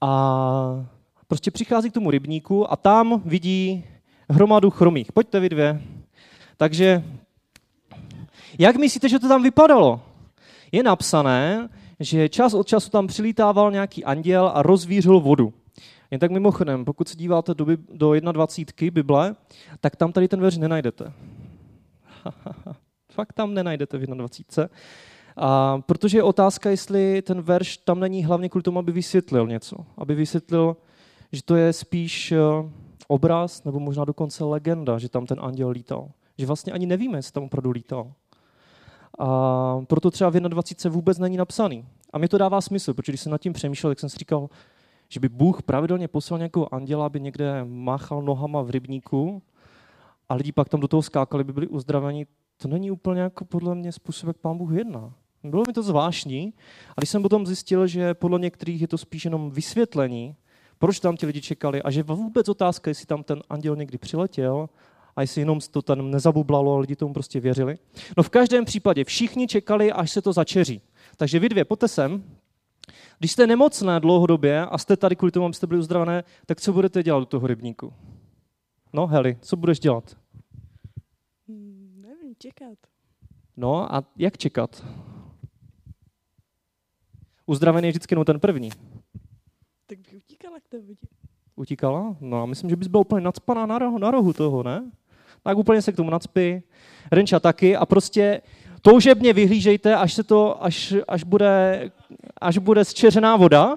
A 0.00 0.86
prostě 1.30 1.50
přichází 1.50 1.90
k 1.90 1.94
tomu 1.94 2.10
rybníku 2.10 2.72
a 2.72 2.76
tam 2.76 3.22
vidí 3.24 3.84
hromadu 4.30 4.70
chromých. 4.70 5.12
Pojďte 5.12 5.40
vy 5.40 5.48
dvě. 5.48 5.82
Takže 6.56 7.04
jak 8.58 8.76
myslíte, 8.76 9.08
že 9.08 9.18
to 9.18 9.28
tam 9.28 9.42
vypadalo? 9.42 10.00
Je 10.72 10.82
napsané, 10.82 11.68
že 12.00 12.28
čas 12.28 12.54
od 12.54 12.66
času 12.66 12.90
tam 12.90 13.06
přilítával 13.06 13.72
nějaký 13.72 14.04
anděl 14.04 14.50
a 14.54 14.62
rozvířil 14.62 15.20
vodu. 15.20 15.52
Jen 16.10 16.20
tak 16.20 16.30
mimochodem, 16.30 16.84
pokud 16.84 17.08
se 17.08 17.16
díváte 17.16 17.54
do, 17.54 17.66
do 17.92 18.20
21. 18.20 18.94
Bible, 18.94 19.36
tak 19.80 19.96
tam 19.96 20.12
tady 20.12 20.28
ten 20.28 20.40
verš 20.40 20.56
nenajdete. 20.56 21.12
Fakt 23.12 23.32
tam 23.32 23.54
nenajdete 23.54 23.98
v 23.98 24.06
21. 24.06 24.68
A 25.36 25.78
protože 25.86 26.18
je 26.18 26.22
otázka, 26.22 26.70
jestli 26.70 27.22
ten 27.22 27.42
verš 27.42 27.76
tam 27.76 28.00
není 28.00 28.24
hlavně 28.24 28.48
kvůli 28.48 28.62
tomu, 28.62 28.78
aby 28.78 28.92
vysvětlil 28.92 29.46
něco. 29.46 29.76
Aby 29.98 30.14
vysvětlil, 30.14 30.76
že 31.32 31.42
to 31.42 31.56
je 31.56 31.72
spíš 31.72 32.32
eh, 32.32 32.38
obraz 33.08 33.64
nebo 33.64 33.80
možná 33.80 34.04
dokonce 34.04 34.44
legenda, 34.44 34.98
že 34.98 35.08
tam 35.08 35.26
ten 35.26 35.38
anděl 35.40 35.68
lítal. 35.68 36.10
Že 36.38 36.46
vlastně 36.46 36.72
ani 36.72 36.86
nevíme, 36.86 37.18
jestli 37.18 37.32
tam 37.32 37.42
opravdu 37.42 37.70
lítal. 37.70 38.12
A 39.18 39.80
proto 39.86 40.10
třeba 40.10 40.30
v 40.30 40.32
21. 40.32 40.94
vůbec 40.94 41.18
není 41.18 41.36
napsaný. 41.36 41.84
A 42.12 42.18
mi 42.18 42.28
to 42.28 42.38
dává 42.38 42.60
smysl, 42.60 42.94
protože 42.94 43.12
když 43.12 43.20
jsem 43.20 43.32
nad 43.32 43.40
tím 43.40 43.52
přemýšlel, 43.52 43.90
tak 43.90 44.00
jsem 44.00 44.08
si 44.08 44.18
říkal, 44.18 44.48
že 45.08 45.20
by 45.20 45.28
Bůh 45.28 45.62
pravidelně 45.62 46.08
poslal 46.08 46.38
nějakého 46.38 46.74
anděla, 46.74 47.06
aby 47.06 47.20
někde 47.20 47.64
máchal 47.64 48.22
nohama 48.22 48.62
v 48.62 48.70
rybníku 48.70 49.42
a 50.28 50.34
lidi 50.34 50.52
pak 50.52 50.68
tam 50.68 50.80
do 50.80 50.88
toho 50.88 51.02
skákali, 51.02 51.44
by 51.44 51.52
byli 51.52 51.68
uzdraveni. 51.68 52.26
To 52.56 52.68
není 52.68 52.90
úplně 52.90 53.20
jako 53.20 53.44
podle 53.44 53.74
mě 53.74 53.92
způsob, 53.92 54.26
jak 54.26 54.36
pán 54.36 54.58
Bůh 54.58 54.72
jedná. 54.72 55.12
Bylo 55.44 55.62
mi 55.66 55.72
to 55.72 55.82
zvláštní. 55.82 56.54
A 56.96 57.00
když 57.00 57.10
jsem 57.10 57.22
potom 57.22 57.46
zjistil, 57.46 57.86
že 57.86 58.14
podle 58.14 58.38
některých 58.38 58.80
je 58.80 58.88
to 58.88 58.98
spíš 58.98 59.24
jenom 59.24 59.50
vysvětlení, 59.50 60.36
proč 60.80 61.00
tam 61.00 61.16
ti 61.16 61.26
lidi 61.26 61.40
čekali 61.40 61.82
a 61.82 61.90
že 61.90 62.02
vůbec 62.02 62.48
otázka, 62.48 62.90
jestli 62.90 63.06
tam 63.06 63.22
ten 63.22 63.42
anděl 63.50 63.76
někdy 63.76 63.98
přiletěl 63.98 64.68
a 65.16 65.20
jestli 65.20 65.40
jenom 65.40 65.58
to 65.70 65.82
tam 65.82 66.10
nezabublalo 66.10 66.74
a 66.74 66.78
lidi 66.78 66.96
tomu 66.96 67.12
prostě 67.12 67.40
věřili. 67.40 67.78
No 68.16 68.22
v 68.22 68.30
každém 68.30 68.64
případě 68.64 69.04
všichni 69.04 69.46
čekali, 69.46 69.92
až 69.92 70.10
se 70.10 70.22
to 70.22 70.32
začeří. 70.32 70.82
Takže 71.16 71.38
vy 71.38 71.48
dvě, 71.48 71.64
pojďte 71.64 71.88
sem. 71.88 72.24
Když 73.18 73.32
jste 73.32 73.46
nemocné 73.46 74.00
dlouhodobě 74.00 74.66
a 74.66 74.78
jste 74.78 74.96
tady 74.96 75.16
kvůli 75.16 75.32
tomu, 75.32 75.46
abyste 75.46 75.66
byli 75.66 75.80
uzdravené, 75.80 76.24
tak 76.46 76.60
co 76.60 76.72
budete 76.72 77.02
dělat 77.02 77.20
do 77.20 77.26
toho 77.26 77.46
rybníku? 77.46 77.92
No, 78.92 79.06
Heli, 79.06 79.38
co 79.40 79.56
budeš 79.56 79.80
dělat? 79.80 80.16
Nevím, 81.96 82.34
čekat. 82.38 82.78
No 83.56 83.94
a 83.94 84.04
jak 84.16 84.38
čekat? 84.38 84.84
Uzdravený 87.46 87.88
je 87.88 87.92
vždycky 87.92 88.14
no 88.14 88.24
ten 88.24 88.40
první. 88.40 88.70
Utíkala? 91.56 92.16
No 92.20 92.42
a 92.42 92.46
myslím, 92.46 92.70
že 92.70 92.76
bys 92.76 92.88
byla 92.88 93.00
úplně 93.00 93.24
nadspaná 93.24 93.66
na 93.66 93.78
rohu, 93.78 93.98
na 93.98 94.10
rohu 94.10 94.32
toho, 94.32 94.62
ne? 94.62 94.90
Tak 95.42 95.58
úplně 95.58 95.82
se 95.82 95.92
k 95.92 95.96
tomu 95.96 96.10
nadspí. 96.10 96.62
Renča 97.12 97.40
taky 97.40 97.76
a 97.76 97.86
prostě 97.86 98.40
toužebně 98.82 99.32
vyhlížejte, 99.32 99.96
až, 99.96 100.14
se 100.14 100.22
to, 100.22 100.64
až, 100.64 100.94
až, 101.08 101.24
bude, 101.24 101.90
až 102.40 102.58
bude 102.58 102.84
zčeřená 102.84 103.36
voda. 103.36 103.76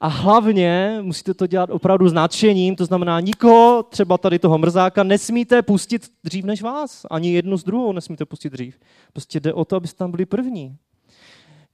A 0.00 0.06
hlavně 0.06 0.98
musíte 1.02 1.34
to 1.34 1.46
dělat 1.46 1.70
opravdu 1.70 2.08
s 2.08 2.12
nadšením, 2.12 2.76
to 2.76 2.84
znamená 2.84 3.20
nikoho, 3.20 3.82
třeba 3.82 4.18
tady 4.18 4.38
toho 4.38 4.58
mrzáka, 4.58 5.02
nesmíte 5.02 5.62
pustit 5.62 6.08
dřív 6.24 6.44
než 6.44 6.62
vás. 6.62 7.06
Ani 7.10 7.32
jednu 7.32 7.56
z 7.56 7.64
druhou 7.64 7.92
nesmíte 7.92 8.24
pustit 8.24 8.50
dřív. 8.50 8.78
Prostě 9.12 9.40
jde 9.40 9.54
o 9.54 9.64
to, 9.64 9.76
abyste 9.76 9.98
tam 9.98 10.10
byli 10.10 10.26
první. 10.26 10.76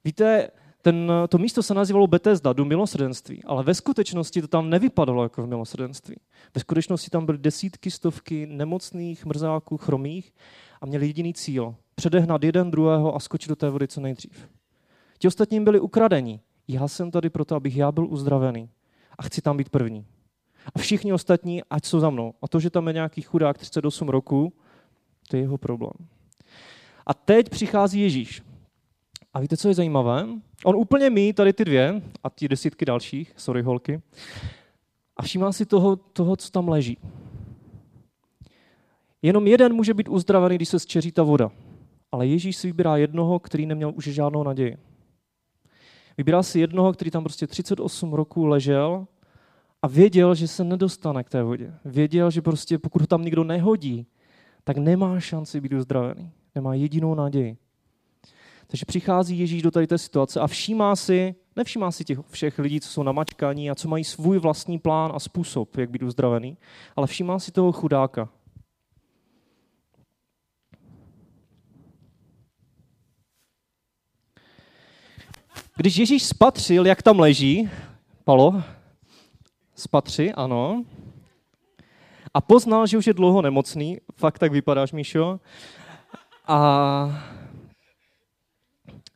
Víte, 0.03 0.49
ten, 0.81 1.11
to 1.29 1.37
místo 1.37 1.63
se 1.63 1.73
nazývalo 1.73 2.07
Bethesda, 2.07 2.53
dům 2.53 2.67
milosrdenství, 2.67 3.43
ale 3.43 3.63
ve 3.63 3.73
skutečnosti 3.73 4.41
to 4.41 4.47
tam 4.47 4.69
nevypadalo 4.69 5.23
jako 5.23 5.43
v 5.43 5.47
milosrdenství. 5.47 6.15
Ve 6.55 6.61
skutečnosti 6.61 7.09
tam 7.09 7.25
byly 7.25 7.37
desítky, 7.37 7.91
stovky 7.91 8.45
nemocných, 8.45 9.25
mrzáků, 9.25 9.77
chromých 9.77 10.33
a 10.81 10.85
měli 10.85 11.07
jediný 11.07 11.33
cíl. 11.33 11.75
Předehnat 11.95 12.43
jeden 12.43 12.71
druhého 12.71 13.15
a 13.15 13.19
skočit 13.19 13.49
do 13.49 13.55
té 13.55 13.69
vody 13.69 13.87
co 13.87 14.01
nejdřív. 14.01 14.49
Ti 15.19 15.27
ostatní 15.27 15.63
byli 15.63 15.79
ukradení. 15.79 16.39
Já 16.67 16.87
jsem 16.87 17.11
tady 17.11 17.29
proto, 17.29 17.55
abych 17.55 17.77
já 17.77 17.91
byl 17.91 18.05
uzdravený. 18.05 18.69
A 19.17 19.23
chci 19.23 19.41
tam 19.41 19.57
být 19.57 19.69
první. 19.69 20.05
A 20.75 20.79
všichni 20.79 21.13
ostatní, 21.13 21.63
ať 21.69 21.85
jsou 21.85 21.99
za 21.99 22.09
mnou. 22.09 22.33
A 22.41 22.47
to, 22.47 22.59
že 22.59 22.69
tam 22.69 22.87
je 22.87 22.93
nějaký 22.93 23.21
chudák 23.21 23.57
38 23.57 24.09
roku, 24.09 24.53
to 25.27 25.35
je 25.35 25.41
jeho 25.41 25.57
problém. 25.57 26.07
A 27.05 27.13
teď 27.13 27.49
přichází 27.49 28.01
Ježíš. 28.01 28.48
A 29.33 29.39
víte, 29.39 29.57
co 29.57 29.67
je 29.67 29.73
zajímavé? 29.73 30.27
On 30.65 30.75
úplně 30.75 31.09
mí 31.09 31.33
tady 31.33 31.53
ty 31.53 31.65
dvě 31.65 32.01
a 32.23 32.29
ty 32.29 32.47
desítky 32.47 32.85
dalších, 32.85 33.33
sorry 33.37 33.61
holky, 33.61 34.01
a 35.17 35.21
všímá 35.23 35.51
si 35.51 35.65
toho, 35.65 35.95
toho, 35.95 36.35
co 36.35 36.51
tam 36.51 36.69
leží. 36.69 36.97
Jenom 39.21 39.47
jeden 39.47 39.73
může 39.73 39.93
být 39.93 40.09
uzdravený, 40.09 40.55
když 40.55 40.69
se 40.69 40.79
zčeří 40.79 41.11
ta 41.11 41.23
voda. 41.23 41.51
Ale 42.11 42.27
Ježíš 42.27 42.57
si 42.57 42.67
vybírá 42.67 42.97
jednoho, 42.97 43.39
který 43.39 43.65
neměl 43.65 43.93
už 43.95 44.03
žádnou 44.03 44.43
naději. 44.43 44.77
Vybírá 46.17 46.43
si 46.43 46.59
jednoho, 46.59 46.93
který 46.93 47.11
tam 47.11 47.23
prostě 47.23 47.47
38 47.47 48.13
roků 48.13 48.45
ležel 48.45 49.07
a 49.81 49.87
věděl, 49.87 50.35
že 50.35 50.47
se 50.47 50.63
nedostane 50.63 51.23
k 51.23 51.29
té 51.29 51.43
vodě. 51.43 51.73
Věděl, 51.85 52.31
že 52.31 52.41
prostě 52.41 52.77
pokud 52.77 53.01
ho 53.01 53.07
tam 53.07 53.23
nikdo 53.23 53.43
nehodí, 53.43 54.07
tak 54.63 54.77
nemá 54.77 55.19
šanci 55.19 55.61
být 55.61 55.73
uzdravený. 55.73 56.31
Nemá 56.55 56.73
jedinou 56.73 57.15
naději. 57.15 57.57
Takže 58.71 58.85
přichází 58.85 59.39
Ježíš 59.39 59.61
do 59.61 59.71
tady 59.71 59.87
té 59.87 59.97
situace 59.97 60.39
a 60.39 60.47
všímá 60.47 60.95
si, 60.95 61.35
nevšímá 61.55 61.91
si 61.91 62.03
těch 62.03 62.19
všech 62.29 62.59
lidí, 62.59 62.81
co 62.81 62.89
jsou 62.89 63.03
namačkaní 63.03 63.69
a 63.69 63.75
co 63.75 63.87
mají 63.87 64.03
svůj 64.03 64.39
vlastní 64.39 64.79
plán 64.79 65.11
a 65.15 65.19
způsob, 65.19 65.77
jak 65.77 65.89
být 65.89 66.03
uzdravený, 66.03 66.57
ale 66.95 67.07
všímá 67.07 67.39
si 67.39 67.51
toho 67.51 67.71
chudáka. 67.71 68.29
Když 75.75 75.97
Ježíš 75.97 76.23
spatřil, 76.23 76.85
jak 76.85 77.01
tam 77.01 77.19
leží, 77.19 77.69
Palo, 78.23 78.63
spatři, 79.75 80.33
ano, 80.33 80.83
a 82.33 82.41
poznal, 82.41 82.87
že 82.87 82.97
už 82.97 83.07
je 83.07 83.13
dlouho 83.13 83.41
nemocný, 83.41 83.97
fakt 84.15 84.39
tak 84.39 84.51
vypadáš, 84.51 84.91
Míšo, 84.91 85.39
a 86.47 87.38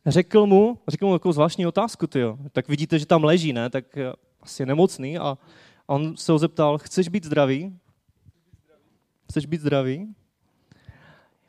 řekl 0.06 0.46
mu, 0.46 0.78
řekl 0.88 1.06
mu 1.06 1.12
takovou 1.12 1.32
zvláštní 1.32 1.66
otázku, 1.66 2.06
tyjo. 2.06 2.38
tak 2.52 2.68
vidíte, 2.68 2.98
že 2.98 3.06
tam 3.06 3.24
leží, 3.24 3.52
ne, 3.52 3.70
tak 3.70 3.96
eh, 3.96 4.12
asi 4.42 4.62
je 4.62 4.66
nemocný 4.66 5.18
a 5.18 5.38
on 5.86 6.16
se 6.16 6.32
ho 6.32 6.38
zeptal, 6.38 6.78
chceš 6.78 7.08
být 7.08 7.24
zdravý? 7.24 7.78
Chceš 9.30 9.46
být 9.46 9.60
zdravý? 9.60 10.14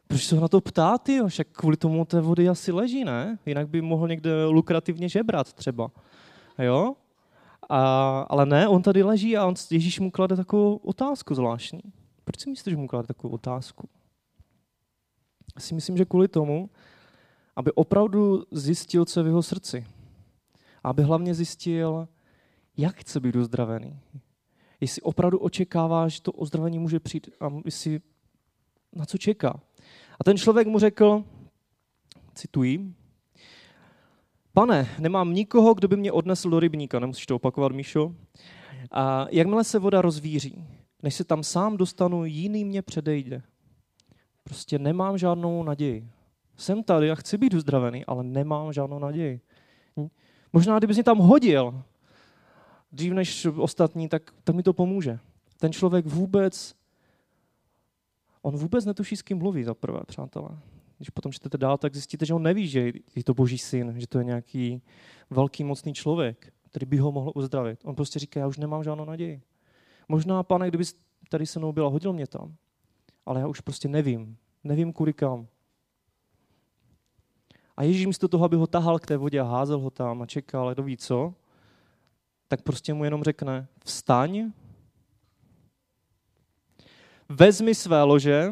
Proč 0.07 0.23
se 0.23 0.35
ho 0.35 0.41
na 0.41 0.47
to 0.47 0.61
ptát, 0.61 1.09
jo? 1.09 1.27
Však 1.27 1.47
kvůli 1.51 1.77
tomu 1.77 2.05
té 2.05 2.21
vody 2.21 2.49
asi 2.49 2.71
leží, 2.71 3.03
ne? 3.03 3.39
Jinak 3.45 3.69
by 3.69 3.81
mohl 3.81 4.07
někde 4.07 4.45
lukrativně 4.45 5.09
žebrat 5.09 5.53
třeba. 5.53 5.91
Jo? 6.59 6.95
A, 7.69 8.19
ale 8.29 8.45
ne, 8.45 8.67
on 8.67 8.81
tady 8.81 9.03
leží 9.03 9.37
a 9.37 9.45
on, 9.45 9.53
Ježíš 9.71 9.99
mu 9.99 10.11
klade 10.11 10.35
takovou 10.35 10.75
otázku 10.75 11.35
zvláštní. 11.35 11.81
Proč 12.23 12.39
si 12.39 12.49
myslíš, 12.49 12.71
že 12.71 12.77
mu 12.77 12.87
klade 12.87 13.07
takovou 13.07 13.33
otázku? 13.33 13.89
Já 15.55 15.61
si 15.61 15.75
myslím, 15.75 15.97
že 15.97 16.05
kvůli 16.05 16.27
tomu, 16.27 16.69
aby 17.55 17.71
opravdu 17.71 18.43
zjistil, 18.51 19.05
co 19.05 19.19
je 19.19 19.23
v 19.23 19.27
jeho 19.27 19.43
srdci. 19.43 19.85
Aby 20.83 21.03
hlavně 21.03 21.33
zjistil, 21.33 22.07
jak 22.77 22.95
chce 22.95 23.19
být 23.19 23.35
uzdravený. 23.35 23.99
Jestli 24.81 25.01
opravdu 25.01 25.39
očekává, 25.39 26.07
že 26.07 26.21
to 26.21 26.31
ozdravení 26.31 26.79
může 26.79 26.99
přijít 26.99 27.29
a 27.39 27.49
jestli 27.65 27.99
na 28.93 29.05
co 29.05 29.17
čeká. 29.17 29.59
A 30.19 30.23
ten 30.23 30.37
člověk 30.37 30.67
mu 30.67 30.79
řekl, 30.79 31.23
cituji, 32.33 32.93
pane, 34.53 34.87
nemám 34.99 35.33
nikoho, 35.33 35.73
kdo 35.73 35.87
by 35.87 35.97
mě 35.97 36.11
odnesl 36.11 36.49
do 36.49 36.59
rybníka, 36.59 36.99
nemusíš 36.99 37.25
to 37.25 37.35
opakovat, 37.35 37.71
Míšo. 37.71 38.15
A 38.91 39.27
jakmile 39.31 39.63
se 39.63 39.79
voda 39.79 40.01
rozvíří, 40.01 40.63
než 41.03 41.15
se 41.15 41.23
tam 41.23 41.43
sám 41.43 41.77
dostanu, 41.77 42.25
jiný 42.25 42.65
mě 42.65 42.81
předejde. 42.81 43.41
Prostě 44.43 44.79
nemám 44.79 45.17
žádnou 45.17 45.63
naději. 45.63 46.09
Jsem 46.57 46.83
tady 46.83 47.11
a 47.11 47.15
chci 47.15 47.37
být 47.37 47.53
uzdravený, 47.53 48.05
ale 48.05 48.23
nemám 48.23 48.73
žádnou 48.73 48.99
naději. 48.99 49.41
Možná, 50.53 50.77
kdyby 50.77 50.93
mě 50.93 51.03
tam 51.03 51.17
hodil, 51.17 51.83
dřív 52.91 53.13
než 53.13 53.45
ostatní, 53.45 54.09
tak, 54.09 54.31
tak 54.43 54.55
mi 54.55 54.63
to 54.63 54.73
pomůže. 54.73 55.19
Ten 55.59 55.73
člověk 55.73 56.05
vůbec, 56.05 56.75
on 58.41 58.55
vůbec 58.55 58.85
netuší, 58.85 59.15
s 59.15 59.21
kým 59.21 59.37
mluví 59.37 59.63
za 59.63 59.73
prvé, 59.73 59.99
přátelé. 60.07 60.49
Když 60.97 61.09
potom 61.09 61.31
čtete 61.31 61.57
dál, 61.57 61.77
tak 61.77 61.93
zjistíte, 61.93 62.25
že 62.25 62.33
on 62.33 62.43
neví, 62.43 62.67
že 62.67 62.91
je 63.15 63.23
to 63.23 63.33
boží 63.33 63.57
syn, 63.57 63.93
že 63.97 64.07
to 64.07 64.17
je 64.17 64.25
nějaký 64.25 64.81
velký, 65.29 65.63
mocný 65.63 65.93
člověk, 65.93 66.53
který 66.69 66.85
by 66.85 66.97
ho 66.97 67.11
mohl 67.11 67.31
uzdravit. 67.35 67.79
On 67.85 67.95
prostě 67.95 68.19
říká, 68.19 68.39
já 68.39 68.47
už 68.47 68.57
nemám 68.57 68.83
žádnou 68.83 69.05
naději. 69.05 69.41
Možná, 70.07 70.43
pane, 70.43 70.67
kdyby 70.67 70.83
tady 71.29 71.45
se 71.45 71.59
mnou 71.59 71.71
byla, 71.71 71.89
hodil 71.89 72.13
mě 72.13 72.27
tam. 72.27 72.55
Ale 73.25 73.39
já 73.39 73.47
už 73.47 73.59
prostě 73.59 73.87
nevím. 73.87 74.37
Nevím, 74.63 74.93
kudy 74.93 75.13
kam. 75.13 75.47
A 77.77 77.83
Ježíš 77.83 78.05
místo 78.05 78.27
toho, 78.27 78.45
aby 78.45 78.55
ho 78.55 78.67
tahal 78.67 78.99
k 78.99 79.05
té 79.05 79.17
vodě 79.17 79.39
a 79.39 79.43
házel 79.43 79.79
ho 79.79 79.89
tam 79.89 80.21
a 80.21 80.25
čekal, 80.25 80.73
kdo 80.73 80.83
ví 80.83 80.97
co, 80.97 81.33
tak 82.47 82.61
prostě 82.61 82.93
mu 82.93 83.03
jenom 83.03 83.23
řekne, 83.23 83.67
vstaň, 83.85 84.51
vezmi 87.29 87.75
své 87.75 88.03
lože, 88.03 88.51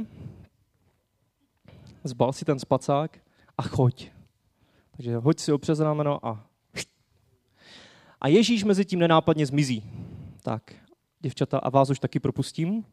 zbal 2.03 2.34
si 2.34 2.46
ten 2.46 2.60
spacák 2.60 3.20
a 3.58 3.62
choď. 3.62 4.12
Takže 4.92 5.18
hoď 5.18 5.39
si 5.39 5.51
ho 5.51 5.58
přes 5.58 5.80
rameno 5.80 6.25
a 6.25 6.53
a 8.24 8.27
Ježíš 8.27 8.63
mezi 8.63 8.86
tím 8.86 9.00
nenápadně 9.00 9.46
zmizí. 9.46 9.84
Tak, 10.44 10.75
děvčata, 11.20 11.58
a 11.58 11.70
vás 11.70 11.89
už 11.89 12.00
taky 12.00 12.20
propustím. 12.20 12.86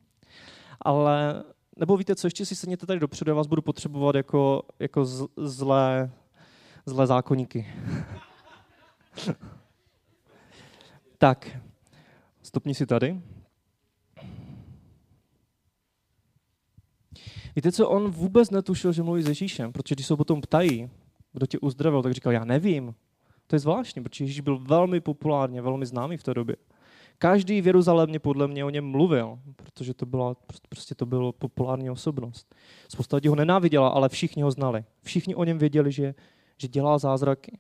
Ale, 0.81 1.45
nebo 1.77 1.97
víte 1.97 2.15
co, 2.15 2.27
ještě 2.27 2.47
si 2.47 2.57
sedněte 2.57 2.87
tady 2.87 3.01
dopředu, 3.01 3.31
já 3.31 3.35
vás 3.35 3.47
budu 3.47 3.63
potřebovat 3.63 4.15
jako, 4.15 4.63
jako 4.79 5.05
zlé, 5.37 6.11
zlé 6.91 7.07
zákonníky. 7.07 7.67
Tak, 11.19 11.59
stopni 12.43 12.75
si 12.75 12.87
tady. 12.87 13.21
Víte 17.57 17.73
co, 17.73 17.89
on 17.89 18.11
vůbec 18.11 18.51
netušil, 18.51 18.93
že 18.93 19.03
mluví 19.03 19.23
s 19.23 19.29
Ježíšem, 19.29 19.73
protože 19.73 19.95
když 19.95 20.07
se 20.07 20.13
ho 20.13 20.17
potom 20.17 20.41
ptají, 20.41 20.91
kdo 21.33 21.47
tě 21.47 21.59
uzdravil, 21.59 22.03
tak 22.03 22.13
říkal, 22.13 22.33
já 22.33 22.45
nevím. 22.45 22.95
To 23.47 23.57
je 23.57 23.61
zvláštní, 23.61 24.03
protože 24.03 24.25
Ježíš 24.25 24.41
byl 24.41 24.59
velmi 24.59 25.01
populárně, 25.01 25.63
velmi 25.63 25.87
známý 25.87 26.17
v 26.17 26.23
té 26.23 26.35
době. 26.35 26.57
Každý 27.19 27.61
v 27.61 27.67
Jeruzalémě 27.67 28.19
podle 28.19 28.49
mě 28.49 28.65
o 28.65 28.71
něm 28.71 28.85
mluvil, 28.85 29.39
protože 29.57 29.95
to 29.95 30.07
byla, 30.07 30.37
prostě 30.69 30.95
to 30.95 31.07
byla 31.07 31.33
populární 31.33 31.91
osobnost. 31.91 32.55
Spousta 32.89 33.17
lidí 33.17 33.29
ho 33.29 33.35
nenáviděla, 33.35 33.89
ale 33.89 34.09
všichni 34.09 34.43
ho 34.43 34.51
znali. 34.51 34.85
Všichni 35.03 35.35
o 35.35 35.45
něm 35.45 35.59
věděli, 35.59 35.93
že, 35.93 36.15
že 36.61 36.69
dělá 36.69 36.99
zázraky. 36.99 37.59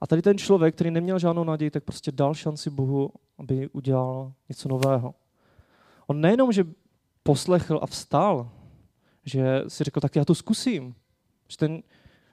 A 0.00 0.06
tady 0.06 0.22
ten 0.22 0.38
člověk, 0.38 0.74
který 0.74 0.90
neměl 0.90 1.18
žádnou 1.18 1.44
naději, 1.44 1.70
tak 1.70 1.84
prostě 1.84 2.12
dal 2.12 2.34
šanci 2.34 2.70
Bohu, 2.70 3.12
aby 3.38 3.68
udělal 3.68 4.32
něco 4.48 4.68
nového. 4.68 5.14
On 6.06 6.20
nejenom, 6.20 6.52
že 6.52 6.64
poslechl 7.22 7.80
a 7.82 7.86
vstal, 7.86 8.50
že 9.24 9.62
si 9.68 9.84
řekl, 9.84 10.00
tak 10.00 10.16
já 10.16 10.24
to 10.24 10.34
zkusím. 10.34 10.94
Že 11.48 11.56
ten, 11.56 11.82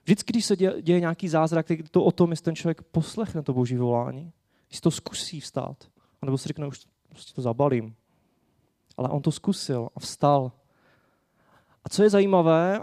vždycky, 0.04 0.32
když 0.32 0.44
se 0.44 0.56
děje, 0.56 0.82
děje 0.82 1.00
nějaký 1.00 1.28
zázrak, 1.28 1.66
tak 1.66 1.78
to 1.90 2.04
o 2.04 2.12
tom, 2.12 2.30
jestli 2.30 2.44
ten 2.44 2.56
člověk 2.56 2.82
poslechne 2.82 3.42
to 3.42 3.52
boží 3.52 3.76
volání. 3.76 4.32
Jestli 4.70 4.80
to 4.80 4.90
zkusí 4.90 5.40
vstát. 5.40 5.88
A 6.22 6.26
nebo 6.26 6.38
si 6.38 6.48
řekne, 6.48 6.66
už 6.66 6.86
prostě 7.08 7.34
to 7.34 7.42
zabalím. 7.42 7.96
Ale 8.96 9.08
on 9.08 9.22
to 9.22 9.32
zkusil 9.32 9.88
a 9.96 10.00
vstal. 10.00 10.52
A 11.84 11.88
co 11.88 12.02
je 12.02 12.10
zajímavé, 12.10 12.80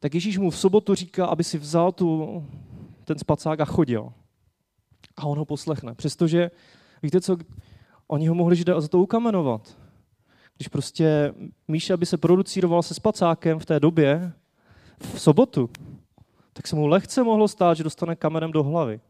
tak 0.00 0.14
Ježíš 0.14 0.38
mu 0.38 0.50
v 0.50 0.58
sobotu 0.58 0.94
říká, 0.94 1.26
aby 1.26 1.44
si 1.44 1.58
vzal 1.58 1.92
tu 1.92 2.44
ten 3.04 3.18
spacák 3.18 3.60
a 3.60 3.64
chodil. 3.64 4.12
A 5.16 5.26
on 5.26 5.38
ho 5.38 5.44
poslechne. 5.44 5.94
Přestože, 5.94 6.50
víte 7.02 7.20
co, 7.20 7.36
oni 8.06 8.28
ho 8.28 8.34
mohli 8.34 8.56
za 8.56 8.88
to 8.88 8.98
ukamenovat. 8.98 9.78
Když 10.56 10.68
prostě 10.68 11.34
Míša 11.68 11.96
by 11.96 12.06
se 12.06 12.18
producíroval 12.18 12.82
se 12.82 12.94
spacákem 12.94 13.58
v 13.58 13.66
té 13.66 13.80
době, 13.80 14.32
v 14.98 15.20
sobotu, 15.20 15.70
tak 16.52 16.66
se 16.66 16.76
mu 16.76 16.86
lehce 16.86 17.24
mohlo 17.24 17.48
stát, 17.48 17.76
že 17.76 17.84
dostane 17.84 18.16
kamenem 18.16 18.52
do 18.52 18.62
hlavy. 18.62 19.00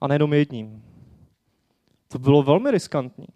A 0.00 0.06
nejenom 0.06 0.32
jedním. 0.32 0.82
To 2.08 2.18
bylo 2.18 2.42
velmi 2.42 2.70
riskantní. 2.70 3.26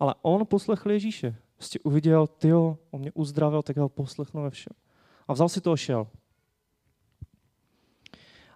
Ale 0.00 0.14
on 0.22 0.46
poslechl 0.46 0.90
Ježíše. 0.90 1.36
Prostě 1.56 1.78
uviděl, 1.82 2.26
ty 2.26 2.54
on 2.54 2.76
mě 2.92 3.12
uzdravil, 3.14 3.62
tak 3.62 3.76
ho 3.76 3.88
poslechnu 3.88 4.42
ve 4.42 4.50
všem. 4.50 4.72
A 5.28 5.32
vzal 5.32 5.48
si 5.48 5.60
to 5.60 5.72
a 5.72 5.76
šel. 5.76 6.06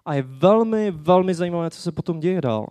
A 0.05 0.13
je 0.13 0.21
velmi, 0.21 0.91
velmi 0.91 1.33
zajímavé, 1.33 1.69
co 1.69 1.81
se 1.81 1.91
potom 1.91 2.19
děje 2.19 2.41
dál. 2.41 2.67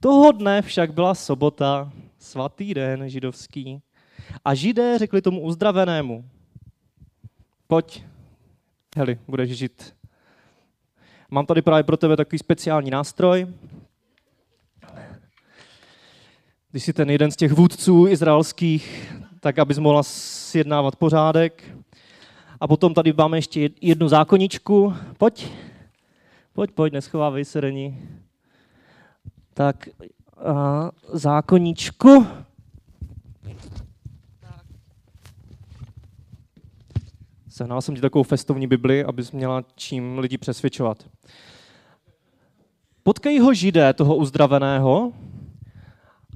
Toho 0.00 0.32
dne 0.32 0.62
však 0.62 0.94
byla 0.94 1.14
sobota, 1.14 1.92
svatý 2.18 2.74
den 2.74 3.08
židovský. 3.08 3.82
A 4.44 4.54
židé 4.54 4.98
řekli 4.98 5.22
tomu 5.22 5.40
uzdravenému, 5.40 6.24
pojď, 7.66 8.04
heli, 8.96 9.18
budeš 9.28 9.50
žít. 9.50 9.94
Mám 11.30 11.46
tady 11.46 11.62
právě 11.62 11.82
pro 11.82 11.96
tebe 11.96 12.16
takový 12.16 12.38
speciální 12.38 12.90
nástroj. 12.90 13.46
Když 16.70 16.84
jsi 16.84 16.92
ten 16.92 17.10
jeden 17.10 17.30
z 17.30 17.36
těch 17.36 17.52
vůdců 17.52 18.06
izraelských, 18.08 19.14
tak 19.40 19.58
abys 19.58 19.78
mohla 19.78 20.02
sjednávat 20.02 20.96
pořádek. 20.96 21.77
A 22.60 22.68
potom 22.68 22.94
tady 22.94 23.12
máme 23.12 23.38
ještě 23.38 23.70
jednu 23.80 24.08
zákoničku. 24.08 24.94
Pojď. 25.18 25.52
Pojď, 26.52 26.70
pojď, 26.70 26.92
neschovávej 26.92 27.44
se, 27.44 27.60
Reni. 27.60 28.08
Tak, 29.54 29.88
a, 30.36 30.90
zákoníčku. 31.12 32.26
Sehnal 37.48 37.82
jsem 37.82 37.94
ti 37.94 38.00
takovou 38.00 38.22
festovní 38.22 38.66
Bibli, 38.66 39.04
abys 39.04 39.32
měla 39.32 39.64
čím 39.74 40.18
lidi 40.18 40.38
přesvědčovat. 40.38 41.08
Potkej 43.02 43.38
ho 43.38 43.54
židé, 43.54 43.92
toho 43.92 44.16
uzdraveného. 44.16 45.12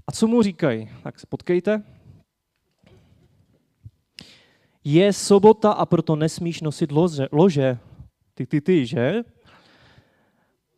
A 0.06 0.12
co 0.12 0.26
mu 0.26 0.42
říkají? 0.42 0.90
Tak 1.02 1.20
se 1.20 1.26
potkejte. 1.26 1.82
Je 4.84 5.12
sobota 5.12 5.72
a 5.72 5.86
proto 5.86 6.16
nesmíš 6.16 6.60
nosit 6.60 6.92
lože. 6.92 7.26
lože. 7.32 7.78
Ty, 8.34 8.46
ty, 8.46 8.60
ty, 8.60 8.86
že? 8.86 9.22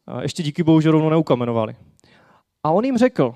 A 0.06 0.22
ještě 0.22 0.42
díky 0.42 0.62
bohu, 0.62 0.80
že 0.80 0.90
rovnou 0.90 1.10
neukamenovali. 1.10 1.76
A 2.62 2.70
on 2.70 2.84
jim 2.84 2.98
řekl, 2.98 3.34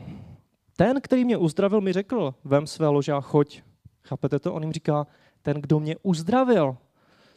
ten, 0.76 1.00
který 1.00 1.24
mě 1.24 1.37
uzdravil, 1.37 1.81
mi 1.81 1.92
řekl, 1.92 2.35
vem 2.44 2.66
své 2.66 2.88
lože 2.88 3.12
a 3.12 3.20
choď. 3.20 3.62
Chápete 4.02 4.38
to? 4.38 4.54
On 4.54 4.62
jim 4.62 4.72
říká, 4.72 5.07
ten, 5.42 5.61
kdo 5.61 5.81
mě 5.81 5.96
uzdravil, 6.02 6.76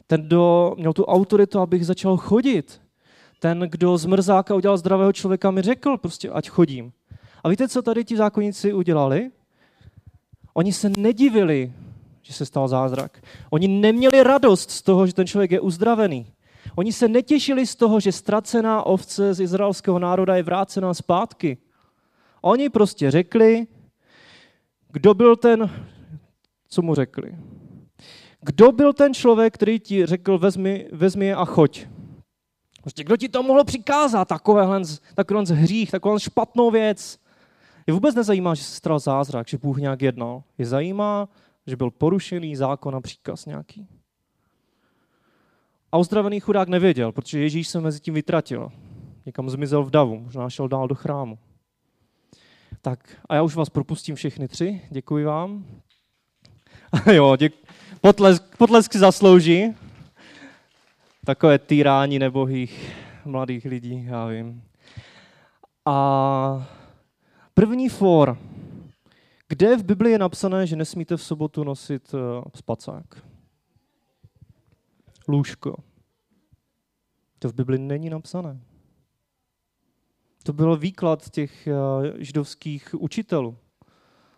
ten, 0.06 0.22
kdo 0.22 0.74
měl 0.78 0.92
tu 0.92 1.04
autoritu, 1.04 1.58
abych 1.58 1.86
začal 1.86 2.16
chodit, 2.16 2.82
ten, 3.38 3.60
kdo 3.60 3.98
z 3.98 4.06
mrzáka 4.06 4.54
udělal 4.54 4.76
zdravého 4.76 5.12
člověka, 5.12 5.50
mi 5.50 5.62
řekl 5.62 5.96
prostě, 5.96 6.30
ať 6.30 6.48
chodím. 6.48 6.92
A 7.44 7.48
víte, 7.48 7.68
co 7.68 7.82
tady 7.82 8.04
ti 8.04 8.16
zákonníci 8.16 8.72
udělali? 8.72 9.30
Oni 10.54 10.72
se 10.72 10.90
nedivili, 10.98 11.72
že 12.22 12.32
se 12.32 12.46
stal 12.46 12.68
zázrak. 12.68 13.22
Oni 13.50 13.68
neměli 13.68 14.22
radost 14.22 14.70
z 14.70 14.82
toho, 14.82 15.06
že 15.06 15.14
ten 15.14 15.26
člověk 15.26 15.50
je 15.50 15.60
uzdravený. 15.60 16.32
Oni 16.76 16.92
se 16.92 17.08
netěšili 17.08 17.66
z 17.66 17.76
toho, 17.76 18.00
že 18.00 18.12
ztracená 18.12 18.82
ovce 18.82 19.34
z 19.34 19.40
izraelského 19.40 19.98
národa 19.98 20.36
je 20.36 20.42
vrácená 20.42 20.94
zpátky. 20.94 21.58
Oni 22.42 22.68
prostě 22.68 23.10
řekli, 23.10 23.66
kdo 24.92 25.14
byl 25.14 25.36
ten, 25.36 25.70
co 26.68 26.82
mu 26.82 26.94
řekli. 26.94 27.36
Kdo 28.40 28.72
byl 28.72 28.92
ten 28.92 29.14
člověk, 29.14 29.54
který 29.54 29.80
ti 29.80 30.06
řekl, 30.06 30.38
vezmi, 30.38 30.88
vezmi 30.92 31.26
je 31.26 31.34
a 31.34 31.44
choď? 31.44 31.86
Prostě 32.80 33.04
kdo 33.04 33.16
ti 33.16 33.28
to 33.28 33.42
mohl 33.42 33.64
přikázat, 33.64 34.28
takovéhle, 34.28 34.80
takovéhle 35.14 35.56
hřích, 35.56 35.90
takovou 35.90 36.18
špatnou 36.18 36.70
věc? 36.70 37.18
Je 37.86 37.94
vůbec 37.94 38.14
nezajímá, 38.14 38.54
že 38.54 38.64
se 38.64 38.76
stal 38.76 38.98
zázrak, 38.98 39.48
že 39.48 39.58
Bůh 39.58 39.78
nějak 39.78 40.02
jednal. 40.02 40.42
Je 40.58 40.66
zajímá, 40.66 41.28
že 41.66 41.76
byl 41.76 41.90
porušený 41.90 42.56
zákon 42.56 42.96
a 42.96 43.00
příkaz 43.00 43.46
nějaký. 43.46 43.88
A 45.92 45.98
uzdravený 45.98 46.40
chudák 46.40 46.68
nevěděl, 46.68 47.12
protože 47.12 47.40
Ježíš 47.40 47.68
se 47.68 47.80
mezi 47.80 48.00
tím 48.00 48.14
vytratil. 48.14 48.72
Někam 49.26 49.50
zmizel 49.50 49.84
v 49.84 49.90
davu, 49.90 50.20
možná 50.20 50.50
šel 50.50 50.68
dál 50.68 50.88
do 50.88 50.94
chrámu. 50.94 51.38
Tak 52.80 53.16
a 53.28 53.34
já 53.34 53.42
už 53.42 53.54
vás 53.54 53.68
propustím 53.68 54.14
všechny 54.14 54.48
tři, 54.48 54.80
děkuji 54.90 55.24
vám. 55.24 55.64
jo, 57.12 57.36
děk... 57.36 57.54
potlesk, 58.00 58.56
potlesky 58.56 58.98
zaslouží. 58.98 59.74
Takové 61.24 61.58
týrání 61.58 62.18
nebohých 62.18 62.92
mladých 63.24 63.64
lidí, 63.64 64.04
já 64.04 64.26
vím. 64.26 64.62
A 65.86 66.66
první 67.54 67.88
for. 67.88 68.38
Kde 69.52 69.76
v 69.76 69.84
Biblii 69.84 70.12
je 70.12 70.18
napsané, 70.18 70.66
že 70.66 70.76
nesmíte 70.76 71.16
v 71.16 71.22
sobotu 71.22 71.64
nosit 71.64 72.14
uh, 72.14 72.20
spacák? 72.54 73.26
Lůžko. 75.28 75.76
To 77.38 77.48
v 77.48 77.54
Bibli 77.54 77.78
není 77.78 78.10
napsané. 78.10 78.60
To 80.42 80.52
byl 80.52 80.76
výklad 80.76 81.30
těch 81.30 81.68
uh, 81.68 82.06
židovských 82.18 82.94
učitelů. 82.94 83.56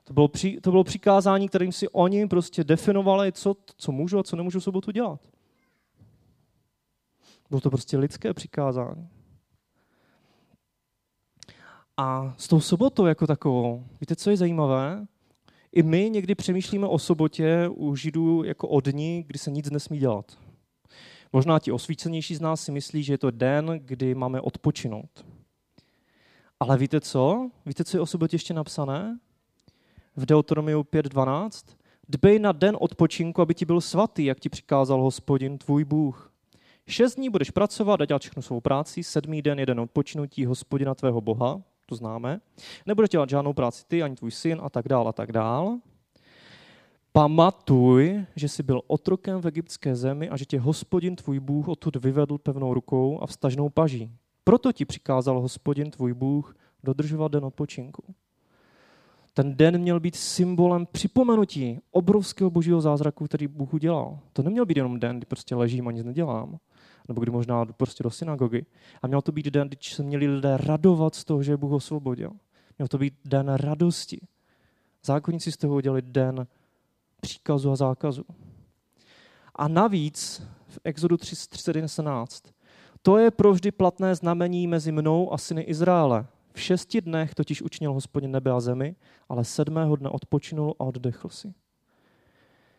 To 0.04 0.12
bylo, 0.12 0.28
při, 0.28 0.60
to 0.60 0.70
bylo 0.70 0.84
přikázání, 0.84 1.48
kterým 1.48 1.72
si 1.72 1.88
oni 1.88 2.26
prostě 2.26 2.64
definovali, 2.64 3.32
co, 3.32 3.54
co 3.76 3.92
můžu 3.92 4.18
a 4.18 4.22
co 4.22 4.36
nemůžu 4.36 4.60
v 4.60 4.64
sobotu 4.64 4.90
dělat. 4.90 5.20
Bylo 7.50 7.60
to 7.60 7.70
prostě 7.70 7.98
lidské 7.98 8.34
přikázání. 8.34 9.08
A 11.96 12.34
s 12.38 12.48
tou 12.48 12.60
sobotou 12.60 13.06
jako 13.06 13.26
takovou, 13.26 13.84
víte, 14.00 14.16
co 14.16 14.30
je 14.30 14.36
zajímavé? 14.36 15.06
I 15.72 15.82
my 15.82 16.10
někdy 16.10 16.34
přemýšlíme 16.34 16.86
o 16.86 16.98
sobotě 16.98 17.68
u 17.68 17.96
Židů 17.96 18.44
jako 18.44 18.68
o 18.68 18.80
dni, 18.80 19.24
kdy 19.26 19.38
se 19.38 19.50
nic 19.50 19.70
nesmí 19.70 19.98
dělat. 19.98 20.38
Možná 21.32 21.58
ti 21.58 21.72
osvícenější 21.72 22.34
z 22.34 22.40
nás 22.40 22.60
si 22.60 22.72
myslí, 22.72 23.02
že 23.02 23.12
je 23.12 23.18
to 23.18 23.30
den, 23.30 23.80
kdy 23.84 24.14
máme 24.14 24.40
odpočinout. 24.40 25.26
Ale 26.60 26.78
víte 26.78 27.00
co? 27.00 27.50
Víte, 27.66 27.84
co 27.84 27.96
je 27.96 28.00
o 28.00 28.06
sobotě 28.06 28.34
ještě 28.34 28.54
napsané? 28.54 29.18
V 30.16 30.26
Deuteronomiu 30.26 30.80
5.12. 30.82 31.76
Dbej 32.08 32.38
na 32.38 32.52
den 32.52 32.76
odpočinku, 32.80 33.42
aby 33.42 33.54
ti 33.54 33.64
byl 33.64 33.80
svatý, 33.80 34.24
jak 34.24 34.40
ti 34.40 34.48
přikázal 34.48 35.02
hospodin 35.02 35.58
tvůj 35.58 35.84
Bůh. 35.84 36.32
Šest 36.86 37.14
dní 37.14 37.30
budeš 37.30 37.50
pracovat 37.50 38.00
a 38.00 38.04
dělat 38.04 38.22
všechno 38.22 38.42
svou 38.42 38.60
práci, 38.60 39.02
sedmý 39.02 39.42
den 39.42 39.58
jeden 39.58 39.80
odpočinutí 39.80 40.44
hospodina 40.44 40.94
tvého 40.94 41.20
Boha, 41.20 41.62
to 41.86 41.94
známe. 41.94 42.40
Nebudeš 42.86 43.10
dělat 43.10 43.30
žádnou 43.30 43.52
práci 43.52 43.84
ty, 43.88 44.02
ani 44.02 44.14
tvůj 44.14 44.30
syn 44.30 44.60
a 44.62 44.70
tak 44.70 44.88
dál 44.88 45.08
a 45.08 45.12
tak 45.12 45.32
dál. 45.32 45.78
Pamatuj, 47.12 48.24
že 48.36 48.48
jsi 48.48 48.62
byl 48.62 48.80
otrokem 48.86 49.40
v 49.40 49.46
egyptské 49.46 49.96
zemi 49.96 50.28
a 50.28 50.36
že 50.36 50.44
tě 50.44 50.60
hospodin 50.60 51.16
tvůj 51.16 51.40
Bůh 51.40 51.68
odtud 51.68 51.96
vyvedl 51.96 52.38
pevnou 52.38 52.74
rukou 52.74 53.18
a 53.22 53.26
vstažnou 53.26 53.68
paží. 53.68 54.10
Proto 54.44 54.72
ti 54.72 54.84
přikázal 54.84 55.40
hospodin 55.40 55.90
tvůj 55.90 56.14
Bůh 56.14 56.56
dodržovat 56.82 57.32
den 57.32 57.44
odpočinku. 57.44 58.02
Ten 59.34 59.56
den 59.56 59.78
měl 59.78 60.00
být 60.00 60.16
symbolem 60.16 60.86
připomenutí 60.92 61.78
obrovského 61.90 62.50
božího 62.50 62.80
zázraku, 62.80 63.24
který 63.24 63.46
Bůh 63.46 63.74
udělal. 63.74 64.18
To 64.32 64.42
neměl 64.42 64.66
být 64.66 64.76
jenom 64.76 65.00
den, 65.00 65.18
kdy 65.18 65.26
prostě 65.26 65.54
ležím 65.54 65.88
a 65.88 65.92
nic 65.92 66.04
nedělám, 66.04 66.58
nebo 67.08 67.20
kdy 67.20 67.30
možná 67.30 67.64
prostě 67.64 68.02
do 68.02 68.10
synagogy. 68.10 68.66
A 69.02 69.06
měl 69.06 69.22
to 69.22 69.32
být 69.32 69.46
den, 69.46 69.68
kdy 69.68 69.76
se 69.80 70.02
měli 70.02 70.34
lidé 70.34 70.56
radovat 70.56 71.14
z 71.14 71.24
toho, 71.24 71.42
že 71.42 71.52
je 71.52 71.56
Bůh 71.56 71.72
osvobodil. 71.72 72.30
Měl 72.78 72.88
to 72.88 72.98
být 72.98 73.14
den 73.24 73.48
radosti. 73.48 74.20
Zákonníci 75.04 75.52
z 75.52 75.56
toho 75.56 75.74
udělali 75.74 76.02
den 76.02 76.46
příkazu 77.20 77.70
a 77.70 77.76
zákazu. 77.76 78.24
A 79.54 79.68
navíc 79.68 80.42
v 80.68 80.78
Exodu 80.84 81.16
3.17 81.16 82.52
to 83.02 83.18
je 83.18 83.30
provždy 83.30 83.70
platné 83.70 84.14
znamení 84.14 84.66
mezi 84.66 84.92
mnou 84.92 85.32
a 85.32 85.38
syny 85.38 85.62
Izraele. 85.62 86.26
V 86.52 86.60
šesti 86.60 87.00
dnech 87.00 87.34
totiž 87.34 87.62
učinil 87.62 87.92
hospodin 87.92 88.30
nebe 88.30 88.50
a 88.50 88.60
zemi, 88.60 88.96
ale 89.28 89.44
sedmého 89.44 89.96
dne 89.96 90.08
odpočinul 90.08 90.74
a 90.78 90.84
oddechl 90.84 91.28
si. 91.28 91.54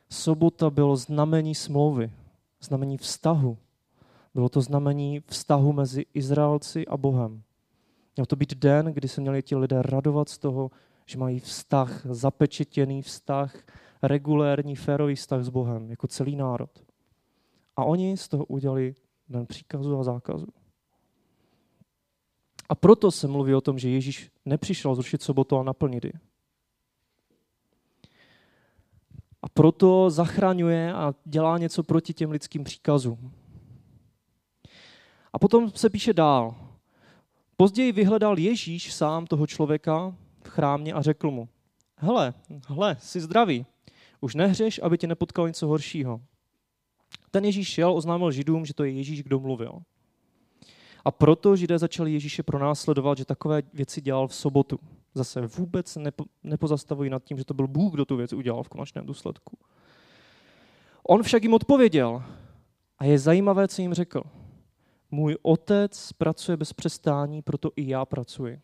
Sobota 0.10 0.70
bylo 0.70 0.96
znamení 0.96 1.56
smlouvy, 1.56 2.12
znamení 2.62 2.98
vztahu. 2.98 3.58
Bylo 4.36 4.50
to 4.50 4.62
znamení 4.62 5.20
vztahu 5.20 5.74
mezi 5.74 6.06
Izraelci 6.14 6.88
a 6.88 6.98
Bohem. 6.98 7.44
Měl 8.16 8.26
to 8.26 8.36
být 8.36 8.54
den, 8.54 8.86
kdy 8.86 9.08
se 9.08 9.22
měli 9.22 9.44
ti 9.44 9.56
lidé 9.56 9.82
radovat 9.82 10.30
z 10.30 10.38
toho, 10.38 10.72
že 11.06 11.18
mají 11.18 11.40
vztah, 11.40 12.06
zapečetěný 12.06 13.02
vztah, 13.02 13.64
regulérní, 14.04 14.76
férový 14.76 15.16
vztah 15.16 15.44
s 15.44 15.50
Bohem, 15.50 15.90
jako 15.90 16.08
celý 16.08 16.36
národ. 16.36 16.70
A 17.76 17.84
oni 17.84 18.18
z 18.18 18.28
toho 18.28 18.46
udělali 18.46 18.96
den 19.30 19.46
příkazu 19.46 20.00
a 20.00 20.04
zákazu. 20.04 20.48
A 22.70 22.76
proto 22.76 23.12
se 23.12 23.28
mluví 23.28 23.54
o 23.54 23.62
tom, 23.62 23.80
že 23.80 23.90
Ježíš 23.90 24.32
nepřišel 24.46 24.96
zrušit 24.96 25.22
sobotu, 25.22 25.58
a 25.58 25.64
naplnit 25.64 26.06
ji. 26.06 26.14
A 29.42 29.50
proto 29.50 30.10
zachraňuje 30.10 30.94
a 30.94 31.14
dělá 31.26 31.58
něco 31.58 31.84
proti 31.84 32.14
těm 32.14 32.32
lidským 32.32 32.64
příkazům. 32.64 33.32
A 35.36 35.40
potom 35.40 35.70
se 35.70 35.90
píše 35.90 36.14
dál. 36.14 36.56
Později 37.58 37.92
vyhledal 37.92 38.40
Ježíš 38.40 38.94
sám 38.94 39.28
toho 39.28 39.48
člověka 39.48 40.16
v 40.44 40.48
chrámě 40.50 40.94
a 40.94 41.02
řekl 41.02 41.32
mu, 41.32 41.50
hele, 41.98 42.34
hele, 42.68 42.98
jsi 43.00 43.22
zdravý, 43.22 43.66
už 44.22 44.36
nehřeš, 44.36 44.80
aby 44.84 44.98
tě 44.98 45.08
nepotkal 45.08 45.48
něco 45.48 45.68
horšího. 45.68 46.22
Ten 47.32 47.46
Ježíš 47.46 47.68
šel, 47.68 47.94
oznámil 47.94 48.32
Židům, 48.32 48.66
že 48.66 48.74
to 48.74 48.84
je 48.84 48.92
Ježíš, 48.92 49.24
kdo 49.24 49.40
mluvil. 49.40 49.82
A 51.06 51.12
proto 51.12 51.56
Židé 51.56 51.80
začali 51.80 52.14
Ježíše 52.14 52.44
pronásledovat, 52.44 53.18
že 53.18 53.26
takové 53.26 53.64
věci 53.74 54.02
dělal 54.02 54.28
v 54.28 54.36
sobotu. 54.36 54.80
Zase 55.14 55.42
vůbec 55.42 55.96
nepo, 55.96 56.26
nepozastavují 56.44 57.10
nad 57.10 57.24
tím, 57.24 57.38
že 57.38 57.46
to 57.46 57.54
byl 57.54 57.68
Bůh, 57.68 57.94
kdo 57.94 58.06
tu 58.06 58.16
věc 58.16 58.34
udělal 58.34 58.64
v 58.64 58.70
konečném 58.70 59.06
důsledku. 59.06 59.58
On 61.04 61.24
však 61.24 61.44
jim 61.44 61.54
odpověděl 61.54 62.24
a 62.98 63.06
je 63.06 63.20
zajímavé, 63.20 63.68
co 63.68 63.82
jim 63.82 63.94
řekl. 63.94 64.24
Můj 65.12 65.38
otec 65.42 66.14
pracuje 66.14 66.58
bez 66.58 66.74
přestání, 66.74 67.42
proto 67.42 67.72
i 67.76 67.88
já 67.88 68.06
pracuji. 68.06 68.62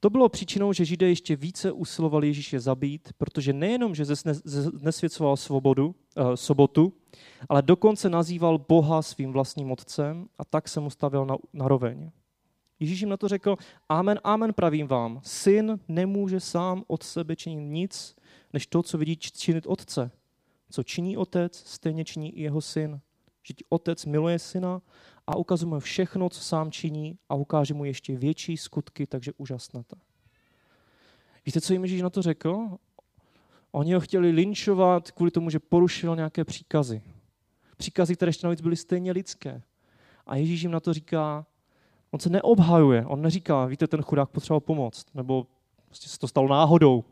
To 0.00 0.10
bylo 0.10 0.28
příčinou, 0.28 0.72
že 0.72 0.84
Židé 0.84 1.08
ještě 1.08 1.36
více 1.36 1.72
usilovali 1.72 2.26
Ježíše 2.26 2.60
zabít, 2.60 3.12
protože 3.18 3.52
nejenom, 3.52 3.94
že 3.94 4.04
znesvěcoval 4.04 5.36
svobodu, 5.36 5.86
uh, 5.86 6.34
sobotu, 6.34 6.92
ale 7.48 7.62
dokonce 7.62 8.10
nazýval 8.10 8.58
Boha 8.58 9.02
svým 9.02 9.32
vlastním 9.32 9.72
otcem 9.72 10.28
a 10.38 10.44
tak 10.44 10.68
se 10.68 10.80
mu 10.80 10.90
stavil 10.90 11.26
na, 11.26 11.36
na 11.52 11.68
roveň. 11.68 12.10
Ježíš 12.80 13.00
jim 13.00 13.08
na 13.08 13.16
to 13.16 13.28
řekl, 13.28 13.56
amen, 13.88 14.20
amen 14.24 14.52
pravím 14.52 14.86
vám, 14.86 15.20
syn 15.24 15.80
nemůže 15.88 16.40
sám 16.40 16.84
od 16.86 17.02
sebe 17.02 17.36
činit 17.36 17.64
nic, 17.64 18.16
než 18.52 18.66
to, 18.66 18.82
co 18.82 18.98
vidí 18.98 19.16
činit 19.16 19.66
otce. 19.66 20.10
Co 20.70 20.82
činí 20.82 21.16
otec, 21.16 21.62
stejně 21.66 22.04
činí 22.04 22.38
i 22.38 22.42
jeho 22.42 22.60
syn. 22.60 23.00
Že 23.42 23.54
otec 23.68 24.06
miluje 24.06 24.38
syna 24.38 24.82
a 25.26 25.36
ukazuje 25.36 25.70
mu 25.70 25.80
všechno, 25.80 26.28
co 26.28 26.40
sám 26.40 26.70
činí 26.70 27.18
a 27.28 27.34
ukáže 27.34 27.74
mu 27.74 27.84
ještě 27.84 28.16
větší 28.16 28.56
skutky, 28.56 29.06
takže 29.06 29.32
úžasnete. 29.36 29.96
Víte, 31.46 31.60
co 31.60 31.72
jim 31.72 31.82
Ježíš 31.82 32.02
na 32.02 32.10
to 32.10 32.22
řekl? 32.22 32.68
Oni 33.72 33.94
ho 33.94 34.00
chtěli 34.00 34.30
linčovat 34.30 35.10
kvůli 35.10 35.30
tomu, 35.30 35.50
že 35.50 35.58
porušil 35.58 36.16
nějaké 36.16 36.44
příkazy. 36.44 37.02
Příkazy, 37.76 38.16
které 38.16 38.28
ještě 38.28 38.46
navíc 38.46 38.60
byly 38.60 38.76
stejně 38.76 39.12
lidské. 39.12 39.62
A 40.26 40.36
Ježíš 40.36 40.62
jim 40.62 40.70
na 40.70 40.80
to 40.80 40.92
říká, 40.92 41.46
on 42.10 42.20
se 42.20 42.30
neobhajuje, 42.30 43.06
on 43.06 43.22
neříká, 43.22 43.66
víte, 43.66 43.86
ten 43.86 44.02
chudák 44.02 44.30
potřeboval 44.30 44.60
pomoct, 44.60 45.14
nebo 45.14 45.46
prostě 45.86 46.08
se 46.08 46.18
to 46.18 46.28
stalo 46.28 46.48
náhodou, 46.48 47.04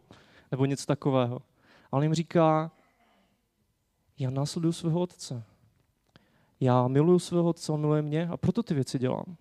nebo 0.51 0.65
něco 0.65 0.87
takového. 0.87 1.41
Ale 1.93 2.05
jim 2.05 2.15
říká, 2.15 2.73
já 4.19 4.31
následuju 4.31 4.73
svého 4.73 5.01
otce. 5.01 5.45
Já 6.61 6.89
miluju 6.89 7.19
svého 7.19 7.49
otce, 7.49 7.73
on 7.73 7.81
miluje 7.81 8.03
mě 8.03 8.29
a 8.29 8.37
proto 8.37 8.63
ty 8.63 8.75
věci 8.75 8.99
dělám. 8.99 9.37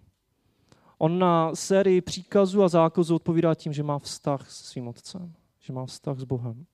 On 0.98 1.20
na 1.20 1.56
sérii 1.56 2.02
příkazů 2.02 2.64
a 2.64 2.68
zákazů 2.68 3.16
odpovídá 3.16 3.56
tím, 3.56 3.74
že 3.74 3.84
má 3.84 4.00
vztah 4.00 4.52
s 4.52 4.66
svým 4.66 4.88
otcem, 4.88 5.34
že 5.60 5.74
má 5.74 5.86
vztah 5.86 6.18
s 6.20 6.24
Bohem. 6.24 6.66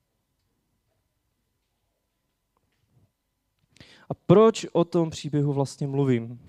A 4.08 4.14
proč 4.14 4.66
o 4.72 4.84
tom 4.84 5.10
příběhu 5.10 5.52
vlastně 5.52 5.86
mluvím? 5.86 6.40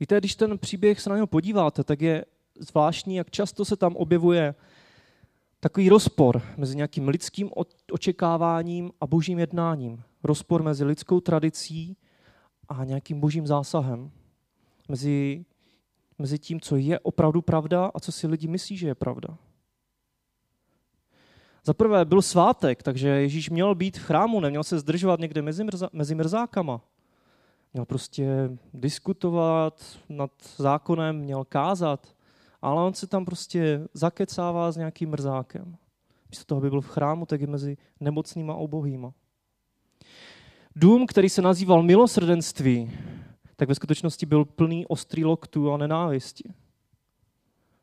Víte, 0.00 0.18
když 0.18 0.34
ten 0.34 0.58
příběh 0.58 1.00
se 1.00 1.10
na 1.10 1.16
něho 1.16 1.26
podíváte, 1.26 1.84
tak 1.84 2.00
je 2.00 2.24
zvláštní, 2.58 3.16
jak 3.16 3.30
často 3.30 3.64
se 3.64 3.76
tam 3.76 3.96
objevuje 3.96 4.54
takový 5.60 5.88
rozpor 5.88 6.42
mezi 6.56 6.76
nějakým 6.76 7.08
lidským 7.08 7.50
očekáváním 7.92 8.90
a 9.00 9.06
božím 9.06 9.38
jednáním. 9.38 10.02
Rozpor 10.24 10.62
mezi 10.62 10.84
lidskou 10.84 11.20
tradicí 11.20 11.96
a 12.68 12.84
nějakým 12.84 13.20
božím 13.20 13.46
zásahem. 13.46 14.10
Mezi, 14.88 15.44
mezi 16.18 16.38
tím, 16.38 16.60
co 16.60 16.76
je 16.76 16.98
opravdu 17.00 17.42
pravda 17.42 17.90
a 17.94 18.00
co 18.00 18.12
si 18.12 18.26
lidi 18.26 18.48
myslí, 18.48 18.76
že 18.76 18.86
je 18.86 18.94
pravda. 18.94 19.38
Za 21.64 21.74
prvé 21.74 22.04
byl 22.04 22.22
svátek, 22.22 22.82
takže 22.82 23.08
Ježíš 23.08 23.50
měl 23.50 23.74
být 23.74 23.98
v 23.98 24.02
chrámu, 24.02 24.40
neměl 24.40 24.64
se 24.64 24.78
zdržovat 24.78 25.20
někde 25.20 25.42
mezi, 25.42 25.64
mrza, 25.64 25.88
mezi 25.92 26.14
mrzákama. 26.14 26.80
Měl 27.72 27.84
prostě 27.84 28.50
diskutovat 28.74 29.98
nad 30.08 30.30
zákonem, 30.56 31.16
měl 31.16 31.44
kázat, 31.44 32.14
ale 32.62 32.82
on 32.82 32.94
se 32.94 33.06
tam 33.06 33.24
prostě 33.24 33.88
zakecává 33.94 34.72
s 34.72 34.76
nějakým 34.76 35.10
mrzákem. 35.10 35.76
Místo 36.30 36.44
toho, 36.44 36.58
aby 36.58 36.70
byl 36.70 36.80
v 36.80 36.88
chrámu, 36.88 37.26
tak 37.26 37.40
je 37.40 37.46
mezi 37.46 37.76
nemocnýma 38.00 38.52
a 38.54 38.56
ubohýma. 38.56 39.12
Dům, 40.80 41.06
který 41.06 41.28
se 41.28 41.42
nazýval 41.42 41.82
milosrdenství, 41.82 42.92
tak 43.56 43.68
ve 43.68 43.74
skutečnosti 43.74 44.26
byl 44.26 44.44
plný 44.44 44.86
ostrý 44.86 45.24
loktů 45.24 45.72
a 45.72 45.76
nenávisti. 45.76 46.52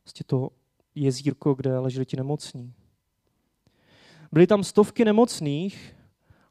Prostě 0.03 0.23
to 0.23 0.49
jezírko, 0.95 1.53
kde 1.53 1.79
leželi 1.79 2.05
ti 2.05 2.17
nemocní. 2.17 2.73
Byly 4.31 4.47
tam 4.47 4.63
stovky 4.63 5.05
nemocných 5.05 5.95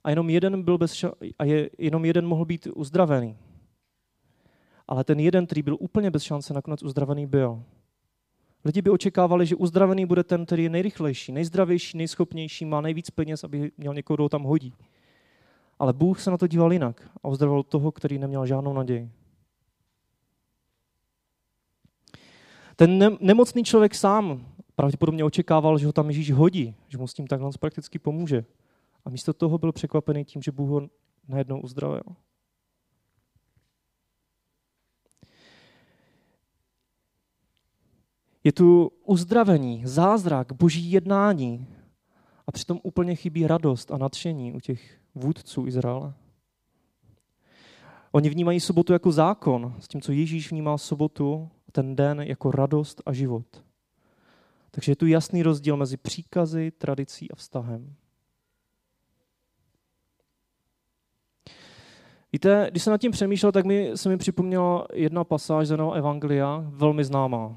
a 0.05 0.11
jenom 0.11 0.31
jeden, 0.31 0.63
byl 0.63 0.79
bez 0.79 0.93
ša- 0.93 1.33
a 1.39 1.45
je, 1.45 1.71
jenom 1.79 2.05
jeden 2.05 2.27
mohl 2.27 2.45
být 2.45 2.69
uzdravený. 2.75 3.37
Ale 4.89 5.05
ten 5.05 5.21
jeden, 5.21 5.47
který 5.47 5.63
byl 5.63 5.77
úplně 5.81 6.11
bez 6.11 6.23
šance, 6.23 6.55
nakonec 6.55 6.83
uzdravený 6.83 7.27
byl. 7.27 7.63
Lidi 8.65 8.83
by 8.83 8.91
očekávali, 8.91 9.47
že 9.47 9.57
uzdravený 9.57 10.07
bude 10.07 10.25
ten, 10.25 10.47
který 10.47 10.65
je 10.65 10.71
nejrychlejší, 10.71 11.33
nejzdravější, 11.33 11.99
nejschopnější, 11.99 12.65
má 12.65 12.81
nejvíc 12.81 13.11
peněz, 13.11 13.45
aby 13.45 13.73
měl 13.79 13.95
někoho, 13.95 14.17
kdo 14.17 14.29
tam 14.29 14.43
hodí. 14.43 14.73
Ale 15.79 15.93
Bůh 15.93 16.21
se 16.21 16.31
na 16.31 16.39
to 16.39 16.47
díval 16.47 16.73
jinak 16.73 17.11
a 17.23 17.29
uzdravoval 17.29 17.63
toho, 17.63 17.93
který 17.93 18.19
neměl 18.19 18.47
žádnou 18.47 18.73
naději. 18.73 19.11
Ten 22.77 23.17
nemocný 23.21 23.65
člověk 23.65 23.95
sám 23.95 24.47
pravděpodobně 24.77 25.25
očekával, 25.25 25.79
že 25.79 25.87
ho 25.87 25.93
tam 25.93 26.07
Ježíš 26.07 26.33
hodí, 26.33 26.75
že 26.89 26.99
mu 26.99 27.07
s 27.07 27.15
tím 27.15 27.27
takhle 27.27 27.51
prakticky 27.61 27.99
pomůže. 27.99 28.45
A 29.05 29.11
místo 29.11 29.33
toho 29.33 29.59
byl 29.59 29.73
překvapený 29.73 30.25
tím, 30.25 30.43
že 30.43 30.53
Bůh 30.53 30.69
ho 30.69 30.89
najednou 31.29 31.61
uzdravil. 31.61 32.03
Je 38.45 38.53
tu 38.53 38.93
uzdravení, 39.05 39.83
zázrak, 39.87 40.53
boží 40.53 40.93
jednání 40.93 41.69
a 42.47 42.53
přitom 42.53 42.81
úplně 42.83 43.15
chybí 43.15 43.47
radost 43.47 43.91
a 43.91 43.99
nadšení 43.99 44.53
u 44.53 44.61
těch 44.61 45.04
vůdců 45.15 45.67
Izraele. 45.67 46.15
Oni 48.13 48.29
vnímají 48.29 48.61
sobotu 48.61 48.93
jako 48.93 49.13
zákon, 49.13 49.75
s 49.79 49.89
tím, 49.89 50.01
co 50.01 50.13
Ježíš 50.13 50.51
vnímal 50.51 50.79
sobotu, 50.79 51.51
ten 51.73 51.97
den 51.97 52.21
jako 52.21 52.51
radost 52.51 53.03
a 53.07 53.13
život. 53.13 53.65
Takže 54.71 54.93
je 54.93 54.97
tu 54.97 55.07
jasný 55.07 55.43
rozdíl 55.43 55.77
mezi 55.77 55.97
příkazy, 55.97 56.71
tradicí 56.71 57.31
a 57.31 57.37
vztahem. 57.37 57.95
Víte, 62.33 62.67
když 62.71 62.83
jsem 62.83 62.91
nad 62.91 63.01
tím 63.01 63.13
přemýšlel, 63.13 63.53
tak 63.53 63.65
mi, 63.65 63.91
se 63.95 64.09
mi 64.09 64.17
připomněla 64.17 64.87
jedna 64.93 65.25
pasáž 65.25 65.69
z 65.69 65.73
Evangelia, 65.95 66.65
velmi 66.69 67.05
známá, 67.05 67.57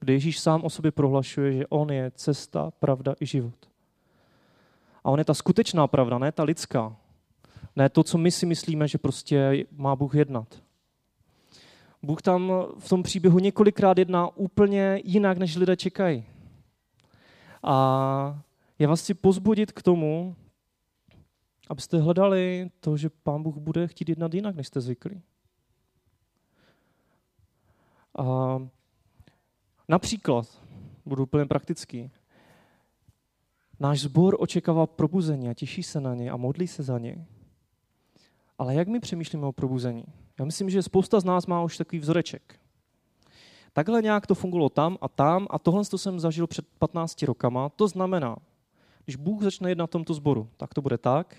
kde 0.00 0.12
Ježíš 0.12 0.40
sám 0.40 0.64
o 0.64 0.70
sobě 0.70 0.92
prohlašuje, 0.92 1.52
že 1.52 1.66
on 1.66 1.90
je 1.90 2.10
cesta, 2.14 2.70
pravda 2.70 3.14
i 3.20 3.26
život. 3.26 3.71
A 5.04 5.10
on 5.10 5.18
je 5.18 5.24
ta 5.24 5.34
skutečná 5.34 5.86
pravda, 5.86 6.18
ne 6.18 6.32
ta 6.32 6.42
lidská. 6.42 6.96
Ne 7.76 7.88
to, 7.88 8.02
co 8.02 8.18
my 8.18 8.30
si 8.30 8.46
myslíme, 8.46 8.88
že 8.88 8.98
prostě 8.98 9.66
má 9.72 9.96
Bůh 9.96 10.14
jednat. 10.14 10.62
Bůh 12.02 12.22
tam 12.22 12.52
v 12.78 12.88
tom 12.88 13.02
příběhu 13.02 13.38
několikrát 13.38 13.98
jedná 13.98 14.36
úplně 14.36 15.00
jinak, 15.04 15.38
než 15.38 15.56
lidé 15.56 15.76
čekají. 15.76 16.24
A 17.62 18.42
já 18.78 18.88
vás 18.88 19.00
chci 19.00 19.14
pozbudit 19.14 19.72
k 19.72 19.82
tomu, 19.82 20.36
abyste 21.70 21.98
hledali 21.98 22.70
to, 22.80 22.96
že 22.96 23.10
Pán 23.10 23.42
Bůh 23.42 23.56
bude 23.56 23.88
chtít 23.88 24.08
jednat 24.08 24.34
jinak, 24.34 24.56
než 24.56 24.66
jste 24.66 24.80
zvyklí. 24.80 25.22
A 28.18 28.58
například, 29.88 30.62
budu 31.06 31.22
úplně 31.22 31.46
praktický, 31.46 32.10
náš 33.82 34.00
sbor 34.00 34.36
očekává 34.38 34.86
probuzení 34.86 35.48
a 35.48 35.54
těší 35.54 35.82
se 35.82 36.00
na 36.00 36.14
ně 36.14 36.30
a 36.30 36.36
modlí 36.36 36.66
se 36.66 36.82
za 36.82 36.98
ně. 36.98 37.26
Ale 38.58 38.74
jak 38.74 38.88
my 38.88 39.00
přemýšlíme 39.00 39.46
o 39.46 39.52
probuzení? 39.52 40.04
Já 40.38 40.44
myslím, 40.44 40.70
že 40.70 40.82
spousta 40.82 41.20
z 41.20 41.24
nás 41.24 41.46
má 41.46 41.62
už 41.62 41.76
takový 41.76 41.98
vzoreček. 41.98 42.58
Takhle 43.72 44.02
nějak 44.02 44.26
to 44.26 44.34
fungovalo 44.34 44.68
tam 44.68 44.98
a 45.00 45.08
tam 45.08 45.46
a 45.50 45.58
tohle 45.58 45.84
to 45.84 45.98
jsem 45.98 46.20
zažil 46.20 46.46
před 46.46 46.66
15 46.78 47.22
rokama. 47.22 47.68
To 47.68 47.88
znamená, 47.88 48.36
když 49.04 49.16
Bůh 49.16 49.42
začne 49.42 49.70
jednat 49.70 49.82
na 49.82 49.86
tomto 49.86 50.14
sboru, 50.14 50.48
tak 50.56 50.74
to 50.74 50.82
bude 50.82 50.98
tak, 50.98 51.36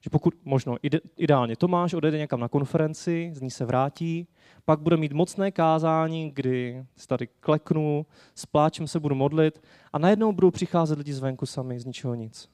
že 0.00 0.10
pokud 0.10 0.34
možno 0.44 0.76
ide, 0.82 1.00
ideálně 1.16 1.56
Tomáš 1.56 1.94
odejde 1.94 2.18
někam 2.18 2.40
na 2.40 2.48
konferenci, 2.48 3.30
z 3.34 3.40
ní 3.40 3.50
se 3.50 3.64
vrátí, 3.64 4.28
pak 4.64 4.80
bude 4.80 4.96
mít 4.96 5.12
mocné 5.12 5.50
kázání, 5.50 6.30
kdy 6.30 6.86
se 6.96 7.06
tady 7.06 7.26
kleknu, 7.26 8.06
s 8.34 8.46
pláčem 8.46 8.88
se 8.88 9.00
budu 9.00 9.14
modlit 9.14 9.62
a 9.92 9.98
najednou 9.98 10.32
budou 10.32 10.50
přicházet 10.50 10.98
lidi 10.98 11.12
zvenku 11.12 11.46
sami, 11.46 11.80
z 11.80 11.84
ničeho 11.84 12.14
nic. 12.14 12.48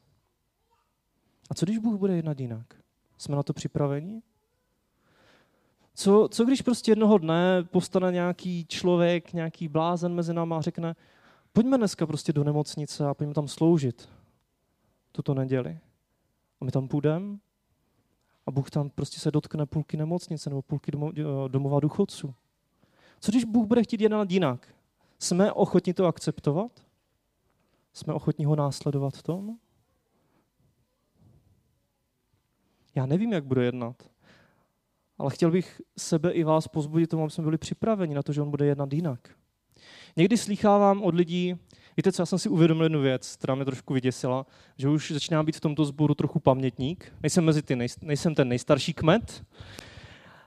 A 1.51 1.55
co 1.55 1.67
když 1.67 1.79
Bůh 1.79 1.99
bude 1.99 2.17
jednat 2.17 2.41
jinak? 2.41 2.67
Jsme 3.19 3.37
na 3.37 3.43
to 3.43 3.53
připraveni? 3.53 4.23
Co, 5.95 6.29
co 6.31 6.45
když 6.45 6.63
prostě 6.63 6.91
jednoho 6.91 7.19
dne 7.19 7.65
postane 7.71 8.13
nějaký 8.13 8.67
člověk, 8.67 9.33
nějaký 9.33 9.69
blázen 9.69 10.15
mezi 10.15 10.35
náma 10.35 10.59
a 10.59 10.61
řekne, 10.61 10.97
pojďme 11.53 11.79
dneska 11.79 12.07
prostě 12.07 12.33
do 12.33 12.45
nemocnice 12.45 13.07
a 13.07 13.15
pojďme 13.15 13.35
tam 13.35 13.49
sloužit 13.49 14.09
tuto 15.13 15.35
neděli. 15.35 15.79
A 16.63 16.65
my 16.65 16.71
tam 16.71 16.89
půjdeme 16.89 17.39
a 18.47 18.51
Bůh 18.51 18.71
tam 18.71 18.91
prostě 18.91 19.21
se 19.21 19.31
dotkne 19.31 19.67
půlky 19.67 19.97
nemocnice 19.97 20.51
nebo 20.51 20.63
půlky 20.63 20.93
domova 21.49 21.81
důchodců. 21.81 22.35
Co 23.21 23.33
když 23.33 23.45
Bůh 23.45 23.67
bude 23.67 23.83
chtít 23.83 24.01
jednat 24.01 24.31
jinak? 24.31 24.75
Jsme 25.19 25.53
ochotni 25.53 25.95
to 25.95 26.07
akceptovat? 26.07 26.85
Jsme 27.93 28.15
ochotni 28.15 28.45
ho 28.45 28.57
následovat 28.57 29.17
v 29.17 29.23
tom? 29.23 29.59
Já 32.95 33.07
nevím, 33.07 33.33
jak 33.33 33.45
bude 33.45 33.65
jednat. 33.65 34.11
Ale 35.19 35.31
chtěl 35.31 35.51
bych 35.51 35.83
sebe 35.97 36.31
i 36.31 36.45
vás 36.45 36.69
pozbudit 36.69 37.11
tomu, 37.11 37.23
aby 37.23 37.31
jsme 37.31 37.45
byli 37.45 37.59
připraveni 37.59 38.15
na 38.15 38.23
to, 38.23 38.33
že 38.33 38.43
on 38.43 38.51
bude 38.51 38.67
jednat 38.67 38.93
jinak. 38.93 39.31
Někdy 40.17 40.39
slýchávám 40.39 41.03
od 41.03 41.15
lidí, 41.15 41.57
víte 41.97 42.13
co, 42.13 42.23
já 42.23 42.27
jsem 42.27 42.39
si 42.39 42.49
uvědomil 42.49 42.83
jednu 42.83 43.01
věc, 43.01 43.37
která 43.37 43.55
mě 43.55 43.65
trošku 43.65 43.95
vyděsila, 43.95 44.47
že 44.77 44.89
už 44.89 45.11
začíná 45.11 45.43
být 45.43 45.57
v 45.57 45.61
tomto 45.61 45.85
sboru 45.85 46.15
trochu 46.15 46.41
pamětník. 46.41 47.13
Nejsem 47.23 47.45
mezi 47.45 47.63
ty, 47.63 47.77
nejsem 48.03 48.35
ten 48.35 48.49
nejstarší 48.49 48.93
kmet, 48.93 49.45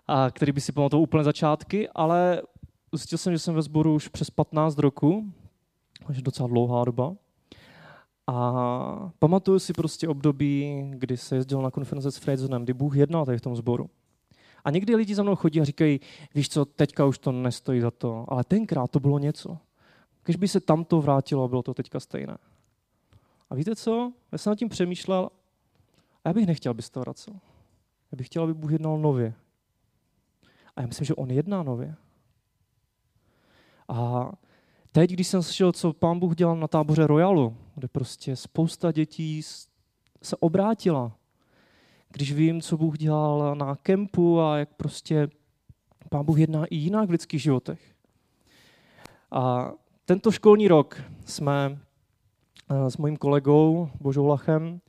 a 0.07 0.31
který 0.31 0.51
by 0.51 0.61
si 0.61 0.71
pamatoval 0.71 1.03
úplně 1.03 1.23
začátky, 1.23 1.89
ale 1.89 2.41
zjistil 2.93 3.17
jsem, 3.17 3.33
že 3.33 3.39
jsem 3.39 3.55
ve 3.55 3.61
sboru 3.61 3.95
už 3.95 4.07
přes 4.07 4.29
15 4.29 4.77
roku, 4.77 5.33
až 6.05 6.21
docela 6.21 6.49
dlouhá 6.49 6.85
doba. 6.85 7.15
A 8.27 9.11
pamatuju 9.19 9.59
si 9.59 9.73
prostě 9.73 10.07
období, 10.07 10.83
kdy 10.89 11.17
se 11.17 11.35
jezdil 11.35 11.61
na 11.61 11.71
konference 11.71 12.11
s 12.11 12.17
Fredzonem, 12.17 12.63
kdy 12.63 12.73
Bůh 12.73 12.95
jednal 12.95 13.25
tady 13.25 13.37
v 13.37 13.41
tom 13.41 13.55
sboru. 13.55 13.89
A 14.63 14.71
někdy 14.71 14.95
lidi 14.95 15.15
za 15.15 15.23
mnou 15.23 15.35
chodí 15.35 15.61
a 15.61 15.65
říkají, 15.65 15.99
víš 16.35 16.49
co, 16.49 16.65
teďka 16.65 17.05
už 17.05 17.17
to 17.17 17.31
nestojí 17.31 17.81
za 17.81 17.91
to, 17.91 18.25
ale 18.27 18.43
tenkrát 18.43 18.91
to 18.91 18.99
bylo 18.99 19.19
něco. 19.19 19.57
Když 20.25 20.35
by 20.35 20.47
se 20.47 20.59
tamto 20.59 21.01
vrátilo, 21.01 21.47
bylo 21.47 21.63
to 21.63 21.73
teďka 21.73 21.99
stejné. 21.99 22.37
A 23.49 23.55
víte 23.55 23.75
co? 23.75 24.13
Já 24.31 24.37
jsem 24.37 24.51
nad 24.51 24.55
tím 24.59 24.69
přemýšlel 24.69 25.29
a 26.23 26.29
já 26.29 26.33
bych 26.33 26.47
nechtěl, 26.47 26.69
aby 26.69 26.81
se 26.81 26.91
to 26.91 26.99
vracel. 26.99 27.33
Já 28.11 28.15
bych 28.15 28.27
chtěl, 28.27 28.43
aby 28.43 28.53
Bůh 28.53 28.71
jednal 28.71 28.97
nově. 28.97 29.33
A 30.75 30.81
já 30.81 30.87
myslím, 30.87 31.05
že 31.05 31.15
On 31.15 31.31
jedná 31.31 31.63
nově. 31.63 31.95
A 33.87 34.31
teď, 34.91 35.11
když 35.11 35.27
jsem 35.27 35.43
slyšel, 35.43 35.71
co 35.71 35.93
pán 35.93 36.19
Bůh 36.19 36.35
dělal 36.35 36.57
na 36.57 36.67
táboře 36.67 37.07
Royalu, 37.07 37.57
kde 37.75 37.87
prostě 37.87 38.35
spousta 38.35 38.91
dětí 38.91 39.41
se 40.23 40.37
obrátila 40.39 41.11
když 42.15 42.33
vím, 42.33 42.61
co 42.61 42.77
Bůh 42.77 42.97
dělal 42.97 43.55
na 43.55 43.75
kempu 43.75 44.41
a 44.41 44.57
jak 44.57 44.73
prostě 44.73 45.27
Pán 46.09 46.25
Bůh 46.25 46.39
jedná 46.39 46.65
i 46.65 46.75
jinak 46.75 47.07
v 47.07 47.11
lidských 47.11 47.41
životech. 47.41 47.95
A 49.31 49.71
tento 50.05 50.31
školní 50.31 50.67
rok 50.67 51.01
jsme 51.25 51.79
eh, 52.69 52.91
s 52.91 52.97
mojím 52.97 53.17
kolegou 53.17 53.89
Božou 54.01 54.25
Lachem 54.25 54.81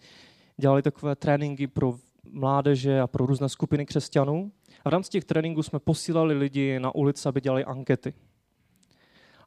dělali 0.56 0.82
takové 0.82 1.16
tréninky 1.16 1.66
pro 1.66 1.94
mládeže 2.32 3.00
a 3.00 3.06
pro 3.06 3.26
různé 3.26 3.48
skupiny 3.48 3.86
křesťanů. 3.86 4.52
A 4.84 4.88
v 4.88 4.92
rámci 4.92 5.10
těch 5.10 5.24
tréninků 5.24 5.62
jsme 5.62 5.78
posílali 5.78 6.34
lidi 6.34 6.80
na 6.80 6.94
ulici, 6.94 7.28
aby 7.28 7.40
dělali 7.40 7.64
ankety. 7.64 8.14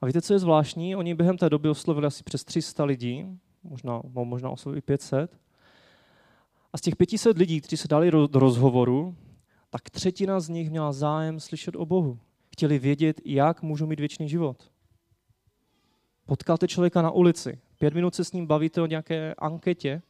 A 0.01 0.05
víte, 0.05 0.21
co 0.21 0.33
je 0.33 0.39
zvláštní? 0.39 0.95
Oni 0.95 1.15
během 1.15 1.37
té 1.37 1.49
doby 1.49 1.69
oslovili 1.69 2.07
asi 2.07 2.23
přes 2.23 2.43
300 2.43 2.83
lidí 2.83 3.39
možná, 3.63 4.01
možná 4.13 4.49
oslovil 4.49 4.77
i 4.77 4.81
500. 4.81 5.39
A 6.73 6.77
z 6.77 6.81
těch 6.81 6.95
500 6.95 7.37
lidí, 7.37 7.61
kteří 7.61 7.77
se 7.77 7.87
dali 7.87 8.11
do 8.11 8.27
rozhovoru, 8.33 9.15
tak 9.69 9.89
třetina 9.89 10.39
z 10.39 10.49
nich 10.49 10.69
měla 10.69 10.91
zájem 10.91 11.39
slyšet 11.39 11.75
o 11.75 11.85
Bohu. 11.85 12.19
Chtěli 12.51 12.79
vědět, 12.79 13.21
jak 13.25 13.61
můžou 13.61 13.87
mít 13.87 13.99
věčný 13.99 14.29
život. 14.29 14.71
Potkáte 16.29 16.67
člověka 16.67 17.01
na 17.01 17.11
ulici, 17.11 17.59
pět 17.77 17.93
minut 17.93 18.15
se 18.15 18.23
s 18.23 18.31
ním 18.31 18.47
bavíte 18.47 18.81
o 18.81 18.85
nějaké 18.85 19.33
anketě 19.33 20.01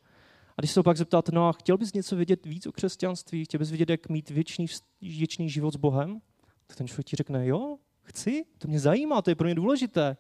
a 0.57 0.61
když 0.61 0.71
se 0.71 0.79
ho 0.79 0.83
pak 0.83 0.97
zeptáte, 0.97 1.31
no 1.31 1.47
a 1.47 1.51
chtěl 1.51 1.77
bys 1.77 1.93
něco 1.93 2.15
vědět 2.15 2.45
víc 2.45 2.67
o 2.67 2.71
křesťanství, 2.71 3.45
chtěl 3.45 3.59
bys 3.59 3.69
vědět, 3.69 3.89
jak 3.89 4.09
mít 4.09 4.29
věčný, 4.29 4.65
věčný 5.01 5.49
život 5.49 5.73
s 5.73 5.77
Bohem, 5.77 6.21
tak 6.67 6.77
ten 6.77 6.87
člověk 6.87 7.07
ti 7.07 7.15
řekne, 7.15 7.47
jo, 7.47 7.77
chci, 8.01 8.45
to 8.57 8.67
mě 8.67 8.79
zajímá, 8.79 9.21
to 9.21 9.31
je 9.31 9.35
pro 9.35 9.45
mě 9.45 9.55
důležité. 9.55 10.17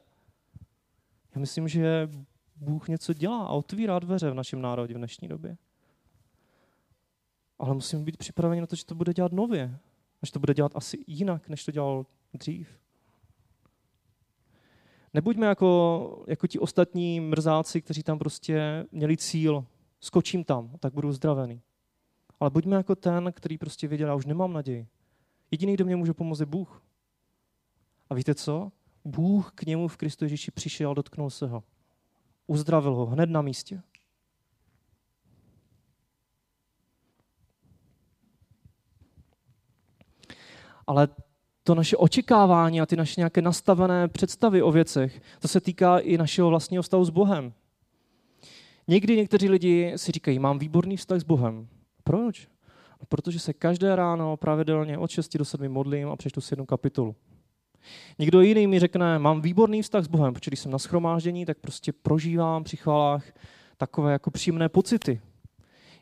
Já 1.35 1.39
myslím, 1.39 1.67
že 1.67 2.09
Bůh 2.55 2.87
něco 2.87 3.13
dělá 3.13 3.43
a 3.43 3.49
otvírá 3.49 3.99
dveře 3.99 4.31
v 4.31 4.33
našem 4.33 4.61
národě 4.61 4.93
v 4.93 4.97
dnešní 4.97 5.27
době. 5.27 5.57
Ale 7.59 7.73
musíme 7.73 8.03
být 8.03 8.17
připraveni 8.17 8.61
na 8.61 8.67
to, 8.67 8.75
že 8.75 8.85
to 8.85 8.95
bude 8.95 9.13
dělat 9.13 9.31
nově. 9.31 9.79
A 10.21 10.25
že 10.25 10.31
to 10.31 10.39
bude 10.39 10.53
dělat 10.53 10.71
asi 10.75 10.97
jinak, 11.07 11.49
než 11.49 11.65
to 11.65 11.71
dělal 11.71 12.05
dřív. 12.33 12.78
Nebuďme 15.13 15.47
jako, 15.47 16.23
jako 16.27 16.47
ti 16.47 16.59
ostatní 16.59 17.19
mrzáci, 17.19 17.81
kteří 17.81 18.03
tam 18.03 18.19
prostě 18.19 18.85
měli 18.91 19.17
cíl, 19.17 19.65
skočím 19.99 20.43
tam, 20.43 20.77
tak 20.79 20.93
budu 20.93 21.11
zdravený. 21.11 21.61
Ale 22.39 22.49
buďme 22.49 22.75
jako 22.75 22.95
ten, 22.95 23.31
který 23.33 23.57
prostě 23.57 23.87
věděl, 23.87 24.07
já 24.07 24.15
už 24.15 24.25
nemám 24.25 24.53
naději. 24.53 24.87
Jediný, 25.51 25.73
kdo 25.73 25.85
mě 25.85 25.95
může 25.95 26.13
pomoct, 26.13 26.39
je 26.39 26.45
Bůh. 26.45 26.83
A 28.09 28.13
víte 28.13 28.35
co? 28.35 28.71
Bůh 29.05 29.51
k 29.55 29.63
němu 29.63 29.87
v 29.87 29.97
Kristu 29.97 30.25
Ježíši 30.25 30.51
přišel, 30.51 30.93
dotknul 30.95 31.29
se 31.29 31.47
ho. 31.47 31.63
Uzdravil 32.47 32.95
ho 32.95 33.05
hned 33.05 33.29
na 33.29 33.41
místě. 33.41 33.81
Ale 40.87 41.07
to 41.69 41.75
naše 41.75 41.97
očekávání 41.97 42.81
a 42.81 42.85
ty 42.85 42.95
naše 42.95 43.21
nějaké 43.21 43.41
nastavené 43.41 44.07
představy 44.07 44.61
o 44.61 44.71
věcech, 44.71 45.21
to 45.39 45.47
se 45.47 45.61
týká 45.61 45.99
i 45.99 46.17
našeho 46.17 46.49
vlastního 46.49 46.83
vztahu 46.83 47.05
s 47.05 47.09
Bohem. 47.09 47.53
Někdy 48.87 49.17
někteří 49.17 49.49
lidi 49.49 49.93
si 49.95 50.11
říkají, 50.11 50.39
mám 50.39 50.59
výborný 50.59 50.97
vztah 50.97 51.19
s 51.19 51.23
Bohem. 51.23 51.67
Proč? 52.03 52.47
No, 53.01 53.05
protože 53.09 53.39
se 53.39 53.53
každé 53.53 53.95
ráno 53.95 54.37
pravidelně 54.37 54.97
od 54.97 55.09
6 55.09 55.37
do 55.37 55.45
7 55.45 55.69
modlím 55.69 56.09
a 56.09 56.15
přečtu 56.15 56.41
si 56.41 56.53
jednu 56.53 56.65
kapitolu. 56.65 57.15
Někdo 58.19 58.41
jiný 58.41 58.67
mi 58.67 58.79
řekne, 58.79 59.19
mám 59.19 59.41
výborný 59.41 59.81
vztah 59.81 60.03
s 60.03 60.07
Bohem, 60.07 60.33
protože 60.33 60.49
když 60.49 60.59
jsem 60.59 60.71
na 60.71 60.79
schromáždění, 60.79 61.45
tak 61.45 61.57
prostě 61.57 61.93
prožívám 61.93 62.63
při 62.63 62.77
chvalách 62.77 63.25
takové 63.77 64.11
jako 64.11 64.31
příjemné 64.31 64.69
pocity. 64.69 65.21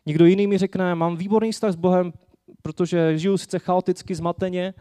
Někdo 0.06 0.26
jiný 0.26 0.48
mi 0.48 0.58
řekne, 0.58 0.96
mám 0.96 1.18
výborný 1.18 1.52
vztah 1.52 1.72
s 1.72 1.76
Bohem, 1.76 2.14
protože 2.62 3.18
žiju 3.18 3.38
sice 3.38 3.60
chaoticky, 3.60 4.16
zmateně, 4.16 4.74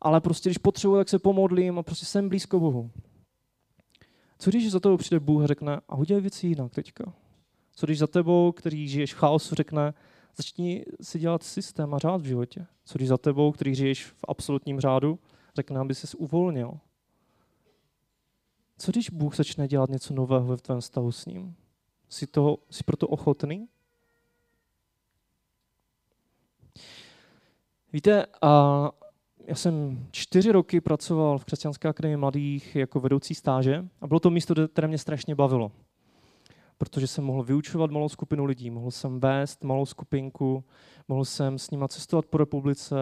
ale 0.00 0.20
prostě 0.20 0.48
když 0.48 0.58
potřebuji, 0.58 0.96
tak 0.96 1.08
se 1.08 1.18
pomodlím 1.18 1.78
a 1.78 1.82
prostě 1.82 2.06
jsem 2.06 2.28
blízko 2.28 2.60
Bohu. 2.60 2.90
Co 4.38 4.50
když 4.50 4.70
za 4.70 4.80
tebou 4.80 4.96
přijde 4.96 5.20
Bůh 5.20 5.42
a 5.42 5.46
řekne, 5.46 5.80
a 5.88 5.96
udělej 5.96 6.20
věci 6.20 6.46
jinak 6.46 6.72
teďka? 6.72 7.12
Co 7.72 7.86
když 7.86 7.98
za 7.98 8.06
tebou, 8.06 8.52
který 8.52 8.88
žiješ 8.88 9.14
v 9.14 9.16
chaosu, 9.16 9.54
řekne, 9.54 9.94
začni 10.36 10.84
si 11.00 11.18
dělat 11.18 11.42
systém 11.42 11.94
a 11.94 11.98
řád 11.98 12.20
v 12.20 12.24
životě? 12.24 12.66
Co 12.84 12.98
když 12.98 13.08
za 13.08 13.18
tebou, 13.18 13.52
který 13.52 13.74
žiješ 13.74 14.04
v 14.04 14.24
absolutním 14.28 14.80
řádu, 14.80 15.18
řekne, 15.56 15.80
aby 15.80 15.94
se 15.94 16.16
uvolnil? 16.16 16.78
Co 18.78 18.92
když 18.92 19.10
Bůh 19.10 19.36
začne 19.36 19.68
dělat 19.68 19.90
něco 19.90 20.14
nového 20.14 20.56
v 20.56 20.62
tvém 20.62 20.80
stavu 20.80 21.12
s 21.12 21.26
ním? 21.26 21.56
Jsi, 22.08 22.26
toho, 22.26 22.58
jsi 22.70 22.84
proto 22.84 23.08
ochotný? 23.08 23.68
Víte, 27.92 28.26
a 28.42 28.90
já 29.48 29.54
jsem 29.54 30.06
čtyři 30.10 30.52
roky 30.52 30.80
pracoval 30.80 31.38
v 31.38 31.44
Křesťanské 31.44 31.88
akademii 31.88 32.16
mladých 32.16 32.76
jako 32.76 33.00
vedoucí 33.00 33.34
stáže 33.34 33.84
a 34.00 34.06
bylo 34.06 34.20
to 34.20 34.30
místo, 34.30 34.68
které 34.68 34.88
mě 34.88 34.98
strašně 34.98 35.34
bavilo. 35.34 35.72
Protože 36.78 37.06
jsem 37.06 37.24
mohl 37.24 37.42
vyučovat 37.42 37.90
malou 37.90 38.08
skupinu 38.08 38.44
lidí, 38.44 38.70
mohl 38.70 38.90
jsem 38.90 39.20
vést 39.20 39.64
malou 39.64 39.86
skupinku, 39.86 40.64
mohl 41.08 41.24
jsem 41.24 41.58
s 41.58 41.70
nimi 41.70 41.84
cestovat 41.88 42.26
po 42.26 42.38
republice, 42.38 42.96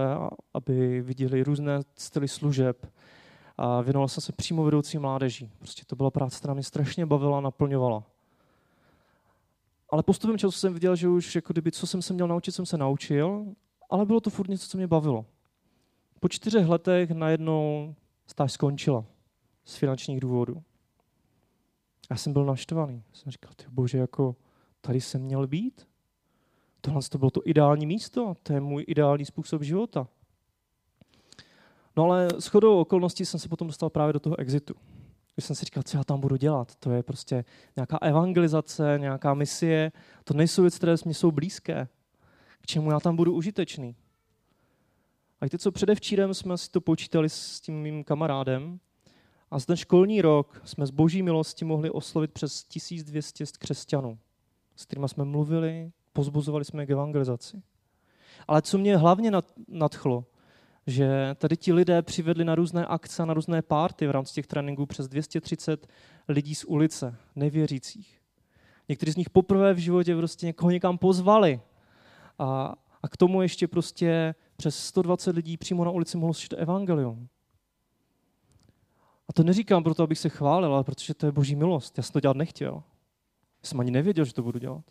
aby 0.54 1.00
viděli 1.02 1.42
různé 1.42 1.80
styly 1.94 2.28
služeb. 2.28 2.86
A 3.58 3.80
věnoval 3.80 4.08
jsem 4.08 4.20
se 4.20 4.32
přímo 4.32 4.64
vedoucí 4.64 4.98
mládeží. 4.98 5.50
Prostě 5.58 5.82
to 5.86 5.96
byla 5.96 6.10
práce, 6.10 6.38
která 6.38 6.54
mě 6.54 6.62
strašně 6.62 7.06
bavila 7.06 7.38
a 7.38 7.40
naplňovala. 7.40 8.02
Ale 9.90 10.02
postupem 10.02 10.38
času 10.38 10.52
jsem 10.52 10.74
viděl, 10.74 10.96
že 10.96 11.08
už 11.08 11.34
jako 11.34 11.52
kdyby, 11.52 11.72
co 11.72 11.86
jsem 11.86 12.02
se 12.02 12.14
měl 12.14 12.28
naučit, 12.28 12.52
jsem 12.52 12.66
se 12.66 12.78
naučil, 12.78 13.44
ale 13.90 14.06
bylo 14.06 14.20
to 14.20 14.30
furt 14.30 14.48
něco, 14.48 14.68
co 14.68 14.78
mě 14.78 14.86
bavilo. 14.86 15.24
Po 16.20 16.28
čtyřech 16.28 16.66
letech 16.66 17.10
najednou 17.10 17.94
stáž 18.26 18.52
skončila 18.52 19.04
z 19.64 19.76
finančních 19.76 20.20
důvodů. 20.20 20.62
Já 22.10 22.16
jsem 22.16 22.32
byl 22.32 22.44
naštvaný. 22.44 23.02
Jsem 23.12 23.32
říkal, 23.32 23.52
ty 23.56 23.64
bože, 23.68 23.98
jako 23.98 24.36
tady 24.80 25.00
jsem 25.00 25.22
měl 25.22 25.46
být? 25.46 25.88
Tohle 26.80 27.00
to 27.10 27.18
bylo 27.18 27.30
to 27.30 27.40
ideální 27.44 27.86
místo, 27.86 28.34
to 28.42 28.52
je 28.52 28.60
můj 28.60 28.84
ideální 28.88 29.24
způsob 29.24 29.62
života. 29.62 30.08
No 31.96 32.04
ale 32.04 32.28
s 32.38 32.46
chodou 32.46 32.80
okolností 32.80 33.26
jsem 33.26 33.40
se 33.40 33.48
potom 33.48 33.66
dostal 33.66 33.90
právě 33.90 34.12
do 34.12 34.20
toho 34.20 34.40
exitu. 34.40 34.74
Když 35.34 35.46
jsem 35.46 35.56
si 35.56 35.64
říkal, 35.64 35.82
co 35.82 35.96
já 35.96 36.04
tam 36.04 36.20
budu 36.20 36.36
dělat. 36.36 36.76
To 36.76 36.90
je 36.90 37.02
prostě 37.02 37.44
nějaká 37.76 37.98
evangelizace, 38.02 38.98
nějaká 39.00 39.34
misie. 39.34 39.92
To 40.24 40.34
nejsou 40.34 40.62
věci, 40.62 40.76
které 40.76 40.94
mi 41.06 41.14
jsou 41.14 41.30
blízké. 41.30 41.88
K 42.60 42.66
čemu 42.66 42.90
já 42.90 43.00
tam 43.00 43.16
budu 43.16 43.32
užitečný. 43.34 43.96
Víte 45.46 45.58
co, 45.58 45.72
předevčírem 45.72 46.34
jsme 46.34 46.58
si 46.58 46.70
to 46.70 46.80
počítali 46.80 47.28
s 47.28 47.60
tím 47.60 47.82
mým 47.82 48.04
kamarádem 48.04 48.80
a 49.50 49.58
za 49.58 49.66
ten 49.66 49.76
školní 49.76 50.22
rok 50.22 50.60
jsme 50.64 50.86
z 50.86 50.90
boží 50.90 51.22
milosti 51.22 51.64
mohli 51.64 51.90
oslovit 51.90 52.32
přes 52.32 52.64
1200 52.64 53.44
křesťanů, 53.58 54.18
s 54.76 54.84
kterými 54.84 55.08
jsme 55.08 55.24
mluvili, 55.24 55.92
pozbuzovali 56.12 56.64
jsme 56.64 56.86
k 56.86 56.90
evangelizaci. 56.90 57.62
Ale 58.48 58.62
co 58.62 58.78
mě 58.78 58.96
hlavně 58.96 59.32
nadchlo, 59.68 60.24
že 60.86 61.34
tady 61.38 61.56
ti 61.56 61.72
lidé 61.72 62.02
přivedli 62.02 62.44
na 62.44 62.54
různé 62.54 62.86
akce, 62.86 63.26
na 63.26 63.34
různé 63.34 63.62
párty 63.62 64.06
v 64.06 64.10
rámci 64.10 64.34
těch 64.34 64.46
tréninků 64.46 64.86
přes 64.86 65.08
230 65.08 65.86
lidí 66.28 66.54
z 66.54 66.64
ulice, 66.64 67.16
nevěřících. 67.36 68.20
Někteří 68.88 69.12
z 69.12 69.16
nich 69.16 69.30
poprvé 69.30 69.74
v 69.74 69.78
životě 69.78 70.16
prostě 70.16 70.46
někoho 70.46 70.70
někam 70.70 70.98
pozvali. 70.98 71.60
A, 72.38 72.74
a 73.02 73.08
k 73.08 73.16
tomu 73.16 73.42
ještě 73.42 73.68
prostě 73.68 74.34
přes 74.56 74.78
120 74.78 75.36
lidí 75.36 75.56
přímo 75.56 75.84
na 75.84 75.90
ulici 75.90 76.16
mohlo 76.16 76.34
slyšet 76.34 76.52
evangelium. 76.52 77.28
A 79.28 79.32
to 79.32 79.42
neříkám 79.42 79.84
proto, 79.84 80.02
abych 80.02 80.18
se 80.18 80.28
chválil, 80.28 80.74
ale 80.74 80.84
protože 80.84 81.14
to 81.14 81.26
je 81.26 81.32
boží 81.32 81.56
milost. 81.56 81.98
Já 81.98 82.02
jsem 82.02 82.12
to 82.12 82.20
dělat 82.20 82.36
nechtěl. 82.36 82.74
Já 83.62 83.68
jsem 83.68 83.80
ani 83.80 83.90
nevěděl, 83.90 84.24
že 84.24 84.34
to 84.34 84.42
budu 84.42 84.58
dělat. 84.58 84.84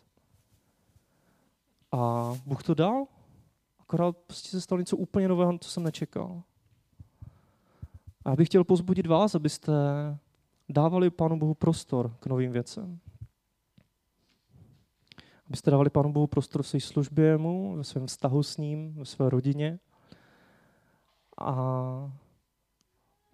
A 1.92 2.32
Bůh 2.46 2.62
to 2.62 2.74
dal, 2.74 3.06
akorát 3.78 4.16
prostě 4.16 4.48
se 4.48 4.60
stalo 4.60 4.78
něco 4.78 4.96
úplně 4.96 5.28
nového, 5.28 5.58
co 5.58 5.70
jsem 5.70 5.82
nečekal. 5.82 6.42
A 8.24 8.30
já 8.30 8.36
bych 8.36 8.48
chtěl 8.48 8.64
pozbudit 8.64 9.06
vás, 9.06 9.34
abyste 9.34 9.72
dávali 10.68 11.10
Pánu 11.10 11.38
Bohu 11.38 11.54
prostor 11.54 12.16
k 12.20 12.26
novým 12.26 12.52
věcem. 12.52 13.00
Abyste 15.48 15.70
dávali 15.70 15.90
Pánu 15.90 16.12
Bohu 16.12 16.26
prostor 16.26 16.62
v 16.62 16.68
své 16.68 16.80
službě 16.80 17.38
mu, 17.38 17.76
ve 17.76 17.84
svém 17.84 18.06
vztahu 18.06 18.42
s 18.42 18.56
ním, 18.56 18.94
ve 18.94 19.04
své 19.04 19.30
rodině. 19.30 19.78
A 21.40 22.12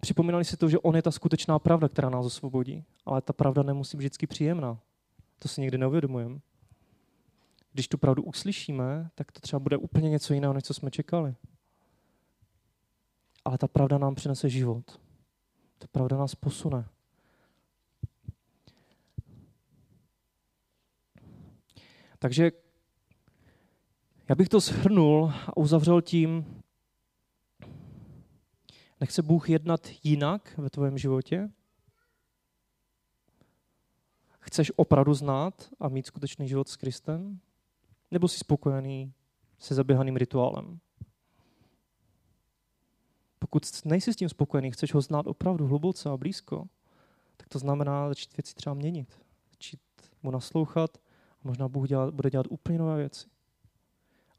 připomínali 0.01 0.45
si 0.45 0.57
to, 0.57 0.69
že 0.69 0.79
on 0.79 0.95
je 0.95 1.01
ta 1.01 1.11
skutečná 1.11 1.59
pravda, 1.59 1.89
která 1.89 2.09
nás 2.09 2.25
osvobodí. 2.25 2.85
Ale 3.05 3.21
ta 3.21 3.33
pravda 3.33 3.63
nemusí 3.63 3.97
být 3.97 4.01
vždycky 4.01 4.27
příjemná. 4.27 4.79
To 5.39 5.47
si 5.47 5.61
někdy 5.61 5.77
neuvědomujeme. 5.77 6.39
Když 7.73 7.87
tu 7.87 7.97
pravdu 7.97 8.23
uslyšíme, 8.23 9.09
tak 9.15 9.31
to 9.31 9.39
třeba 9.39 9.59
bude 9.59 9.77
úplně 9.77 10.09
něco 10.09 10.33
jiného, 10.33 10.53
než 10.53 10.63
co 10.63 10.73
jsme 10.73 10.91
čekali. 10.91 11.35
Ale 13.45 13.57
ta 13.57 13.67
pravda 13.67 13.97
nám 13.97 14.15
přinese 14.15 14.49
život. 14.49 14.99
Ta 15.77 15.87
pravda 15.91 16.17
nás 16.17 16.35
posune. 16.35 16.85
Takže 22.23 22.51
já 24.29 24.35
bych 24.35 24.49
to 24.49 24.59
shrnul 24.59 25.33
a 25.47 25.57
uzavřel 25.57 26.01
tím, 26.01 26.61
nechce 28.99 29.21
Bůh 29.21 29.49
jednat 29.49 29.87
jinak 30.03 30.57
ve 30.57 30.69
tvém 30.69 30.97
životě? 30.97 31.49
Chceš 34.39 34.71
opravdu 34.75 35.13
znát 35.13 35.69
a 35.79 35.89
mít 35.89 36.07
skutečný 36.07 36.47
život 36.47 36.69
s 36.69 36.75
Kristem? 36.75 37.39
Nebo 38.11 38.27
jsi 38.27 38.39
spokojený 38.39 39.13
se 39.59 39.75
zaběhaným 39.75 40.15
rituálem? 40.15 40.79
Pokud 43.39 43.85
nejsi 43.85 44.13
s 44.13 44.15
tím 44.15 44.29
spokojený, 44.29 44.71
chceš 44.71 44.93
ho 44.93 45.01
znát 45.01 45.27
opravdu 45.27 45.67
hluboce 45.67 46.09
a 46.09 46.17
blízko, 46.17 46.67
tak 47.37 47.49
to 47.49 47.59
znamená 47.59 48.09
začít 48.09 48.37
věci 48.37 48.55
třeba 48.55 48.73
měnit. 48.73 49.19
Začít 49.51 49.81
mu 50.23 50.31
naslouchat 50.31 50.97
možná 51.43 51.67
Bůh 51.67 51.87
dělat, 51.87 52.13
bude 52.13 52.29
dělat 52.29 52.45
úplně 52.49 52.79
nové 52.79 52.97
věci. 52.97 53.27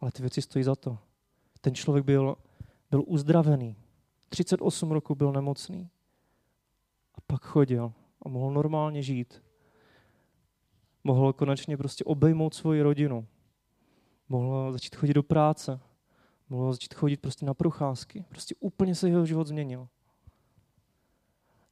Ale 0.00 0.12
ty 0.12 0.22
věci 0.22 0.42
stojí 0.42 0.64
za 0.64 0.74
to. 0.74 0.98
Ten 1.60 1.74
člověk 1.74 2.04
byl, 2.04 2.36
byl 2.90 3.04
uzdravený. 3.06 3.76
38 4.28 4.90
roku 4.90 5.14
byl 5.14 5.32
nemocný. 5.32 5.90
A 7.14 7.20
pak 7.26 7.42
chodil 7.42 7.92
a 8.22 8.28
mohl 8.28 8.54
normálně 8.54 9.02
žít. 9.02 9.42
Mohl 11.04 11.32
konečně 11.32 11.76
prostě 11.76 12.04
obejmout 12.04 12.54
svoji 12.54 12.82
rodinu. 12.82 13.26
Mohl 14.28 14.72
začít 14.72 14.96
chodit 14.96 15.14
do 15.14 15.22
práce. 15.22 15.80
Mohl 16.48 16.72
začít 16.72 16.94
chodit 16.94 17.16
prostě 17.16 17.46
na 17.46 17.54
procházky. 17.54 18.24
Prostě 18.28 18.54
úplně 18.60 18.94
se 18.94 19.08
jeho 19.08 19.26
život 19.26 19.46
změnil. 19.46 19.88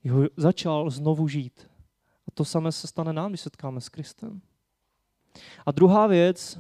Jeho 0.05 0.23
začal 0.37 0.91
znovu 0.91 1.29
žít. 1.29 1.71
A 2.29 2.31
to 2.35 2.45
samé 2.45 2.73
se 2.73 2.87
stane 2.87 3.13
nám, 3.13 3.31
když 3.31 3.41
setkáme 3.41 3.81
s 3.81 3.89
Kristem. 3.89 4.43
A 5.67 5.71
druhá 5.71 6.07
věc, 6.07 6.59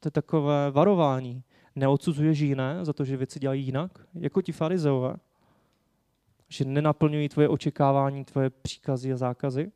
to 0.00 0.06
je 0.06 0.10
takové 0.10 0.70
varování. 0.70 1.42
Neodsuzuješ 1.76 2.38
jiné 2.38 2.84
za 2.84 2.92
to, 2.92 3.04
že 3.04 3.16
věci 3.16 3.38
dělají 3.38 3.64
jinak, 3.64 4.06
jako 4.14 4.42
ti 4.42 4.52
farizeové. 4.52 5.16
Že 6.48 6.64
nenaplňují 6.64 7.28
tvoje 7.28 7.48
očekávání, 7.48 8.24
tvoje 8.24 8.50
příkazy 8.50 9.12
a 9.12 9.16
zákazy. 9.16 9.72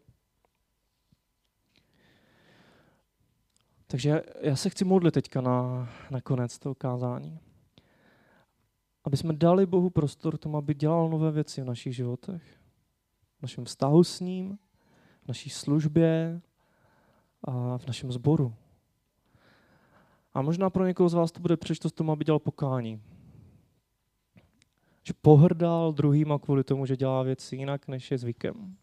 Takže 3.86 4.22
já 4.40 4.56
se 4.56 4.70
chci 4.70 4.84
modlit 4.84 5.14
teďka 5.14 5.40
na, 5.40 5.88
na 6.10 6.20
konec 6.20 6.58
toho 6.58 6.74
kázání. 6.74 7.40
Aby 9.04 9.16
jsme 9.16 9.32
dali 9.32 9.66
Bohu 9.66 9.90
prostor 9.90 10.38
tomu, 10.38 10.56
aby 10.56 10.74
dělal 10.74 11.08
nové 11.08 11.30
věci 11.30 11.62
v 11.62 11.64
našich 11.64 11.96
životech. 11.96 12.42
V 13.38 13.42
našem 13.42 13.64
vztahu 13.64 14.04
s 14.04 14.20
ním, 14.20 14.58
v 15.24 15.28
naší 15.28 15.50
službě 15.50 16.40
v 17.78 17.86
našem 17.86 18.12
sboru. 18.12 18.54
A 20.34 20.42
možná 20.42 20.70
pro 20.70 20.86
někoho 20.86 21.08
z 21.08 21.14
vás 21.14 21.32
to 21.32 21.40
bude 21.40 21.56
příležitost 21.56 21.92
tomu, 21.92 22.12
aby 22.12 22.24
dělal 22.24 22.38
pokání. 22.38 23.02
Že 25.02 25.12
pohrdal 25.22 25.92
druhýma 25.92 26.38
kvůli 26.38 26.64
tomu, 26.64 26.86
že 26.86 26.96
dělá 26.96 27.22
věci 27.22 27.56
jinak, 27.56 27.88
než 27.88 28.10
je 28.10 28.18
zvykem. 28.18 28.76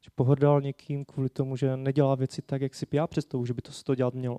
Že 0.00 0.10
pohrdal 0.14 0.60
někým 0.60 1.04
kvůli 1.04 1.28
tomu, 1.28 1.56
že 1.56 1.76
nedělá 1.76 2.14
věci 2.14 2.42
tak, 2.42 2.62
jak 2.62 2.74
si 2.74 2.86
já 2.92 3.06
představu, 3.06 3.46
že 3.46 3.54
by 3.54 3.62
to 3.62 3.72
se 3.72 3.84
to 3.84 3.94
dělat 3.94 4.14
mělo. 4.14 4.38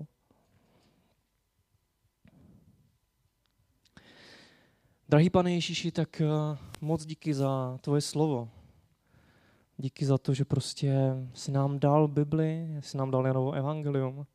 Drahý 5.09 5.29
pane 5.29 5.53
Ježíši, 5.53 5.91
tak 5.91 6.21
eh, 6.21 6.27
moc 6.81 7.05
díky 7.05 7.33
za 7.33 7.77
tvoje 7.81 8.01
slovo. 8.01 8.49
Díky 9.79 10.05
za 10.05 10.17
to, 10.17 10.33
že 10.33 10.45
prostě 10.45 11.15
si 11.33 11.51
nám 11.51 11.79
dal 11.79 12.07
Bibli, 12.07 12.77
si 12.79 12.97
nám 12.97 13.11
dal 13.11 13.27
Janovo 13.27 13.51
evangelium, 13.51 14.25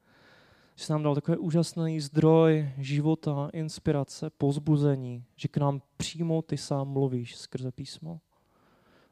že 0.74 0.84
jsi 0.84 0.93
nám 0.93 1.03
dal 1.03 1.14
takový 1.14 1.38
úžasný 1.38 2.01
zdroj 2.01 2.70
života, 2.78 3.51
inspirace, 3.53 4.30
pozbuzení, 4.30 5.24
že 5.36 5.49
k 5.49 5.57
nám 5.57 5.82
přímo 5.97 6.43
ty 6.43 6.57
sám 6.57 6.88
mluvíš 6.88 7.36
skrze 7.36 7.72
písmo. 7.72 8.20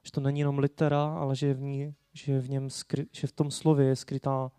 Že 0.03 0.13
to 0.13 0.21
není 0.21 0.39
jenom 0.39 0.59
litera, 0.59 1.15
ale 1.15 1.37
že, 1.37 1.55
v, 1.55 1.61
ní, 1.61 1.95
že, 2.13 2.41
v, 2.41 2.51
něm 2.51 2.71
skry, 2.71 3.07
že 3.13 3.27
v 3.27 3.33
tom 3.33 3.51
slově 3.51 3.87
je 3.87 3.97
skrytá 3.97 4.51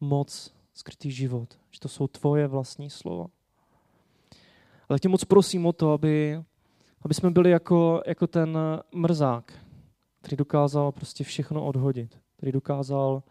moc, 0.00 0.54
skrytý 0.74 1.10
život. 1.10 1.58
Že 1.70 1.80
to 1.80 1.88
jsou 1.88 2.06
tvoje 2.06 2.46
vlastní 2.46 2.90
slova. 2.90 3.26
Ale 4.88 4.98
tě 4.98 5.08
moc 5.08 5.24
prosím 5.24 5.66
o 5.66 5.72
to, 5.72 5.92
aby, 5.92 6.42
aby 7.02 7.14
jsme 7.14 7.30
byli 7.30 7.50
jako, 7.50 8.02
jako 8.06 8.26
ten 8.26 8.58
mrzák, 8.92 9.52
který 10.22 10.36
dokázal 10.36 10.92
prostě 10.92 11.24
všechno 11.24 11.66
odhodit. 11.66 12.18
Který 12.36 12.52
dokázal 12.52 13.22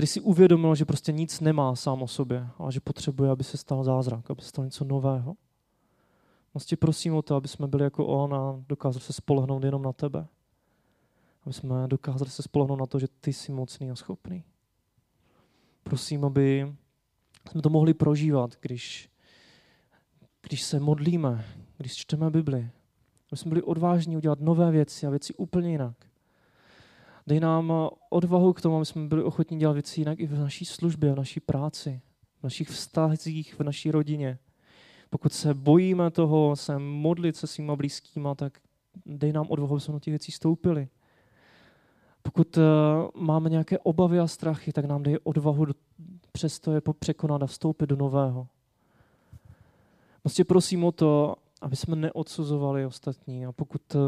který 0.00 0.06
si 0.06 0.20
uvědomil, 0.20 0.74
že 0.74 0.84
prostě 0.84 1.12
nic 1.12 1.40
nemá 1.40 1.76
sám 1.76 2.02
o 2.02 2.08
sobě, 2.08 2.48
ale 2.58 2.72
že 2.72 2.80
potřebuje, 2.80 3.30
aby 3.30 3.44
se 3.44 3.56
stal 3.56 3.84
zázrak, 3.84 4.30
aby 4.30 4.42
se 4.42 4.48
stalo 4.48 4.64
něco 4.64 4.84
nového. 4.84 5.36
Vlastně 6.54 6.76
prosím 6.76 7.14
o 7.14 7.22
to, 7.22 7.34
aby 7.34 7.48
jsme 7.48 7.66
byli 7.66 7.84
jako 7.84 8.06
on 8.06 8.34
a 8.34 8.64
dokázali 8.68 9.04
se 9.04 9.12
spolehnout 9.12 9.64
jenom 9.64 9.82
na 9.82 9.92
tebe. 9.92 10.26
Aby 11.44 11.52
jsme 11.52 11.88
dokázali 11.88 12.30
se 12.30 12.42
spolehnout 12.42 12.80
na 12.80 12.86
to, 12.86 12.98
že 12.98 13.06
ty 13.20 13.32
jsi 13.32 13.52
mocný 13.52 13.90
a 13.90 13.96
schopný. 13.96 14.44
Prosím, 15.82 16.24
aby 16.24 16.74
jsme 17.50 17.62
to 17.62 17.70
mohli 17.70 17.94
prožívat, 17.94 18.56
když, 18.60 19.10
když 20.42 20.62
se 20.62 20.80
modlíme, 20.80 21.44
když 21.76 21.96
čteme 21.96 22.30
Bibli. 22.30 22.70
Aby 23.30 23.36
jsme 23.36 23.48
byli 23.48 23.62
odvážní 23.62 24.16
udělat 24.16 24.40
nové 24.40 24.70
věci 24.70 25.06
a 25.06 25.10
věci 25.10 25.34
úplně 25.34 25.70
jinak. 25.70 25.96
Dej 27.26 27.40
nám 27.40 27.72
eh, 27.72 27.96
odvahu 28.10 28.52
k 28.52 28.60
tomu, 28.60 28.76
aby 28.76 28.86
jsme 28.86 29.08
byli 29.08 29.22
ochotní 29.22 29.58
dělat 29.58 29.72
věci 29.72 30.00
jinak 30.00 30.20
i 30.20 30.26
v 30.26 30.38
naší 30.38 30.64
službě, 30.64 31.12
v 31.12 31.16
naší 31.16 31.40
práci, 31.40 32.00
v 32.40 32.42
našich 32.44 32.68
vztazích, 32.68 33.54
v 33.58 33.62
naší 33.62 33.90
rodině. 33.90 34.38
Pokud 35.10 35.32
se 35.32 35.54
bojíme 35.54 36.10
toho, 36.10 36.56
se 36.56 36.78
modlit 36.78 37.36
se 37.36 37.46
svýma 37.46 37.76
blízkýma, 37.76 38.34
tak 38.34 38.58
dej 39.06 39.32
nám 39.32 39.46
odvahu, 39.48 39.72
aby 39.72 39.80
jsme 39.80 39.94
na 39.94 40.00
těch 40.00 40.12
věcí 40.12 40.32
stoupili. 40.32 40.88
Pokud 42.22 42.56
uh, 42.56 42.62
máme 43.14 43.50
nějaké 43.50 43.78
obavy 43.78 44.18
a 44.18 44.26
strachy, 44.26 44.72
tak 44.72 44.84
nám 44.84 45.02
dej 45.02 45.18
odvahu 45.22 45.64
do, 45.64 45.74
přesto 46.32 46.72
je 46.72 46.80
překonat 46.98 47.42
a 47.42 47.46
vstoupit 47.46 47.86
do 47.86 47.96
nového. 47.96 48.48
Prostě 50.22 50.44
prosím 50.44 50.84
o 50.84 50.92
to, 50.92 51.36
aby 51.60 51.76
jsme 51.76 51.96
neodsuzovali 51.96 52.86
ostatní. 52.86 53.46
A 53.46 53.52
pokud 53.52 53.94
uh, 53.94 54.00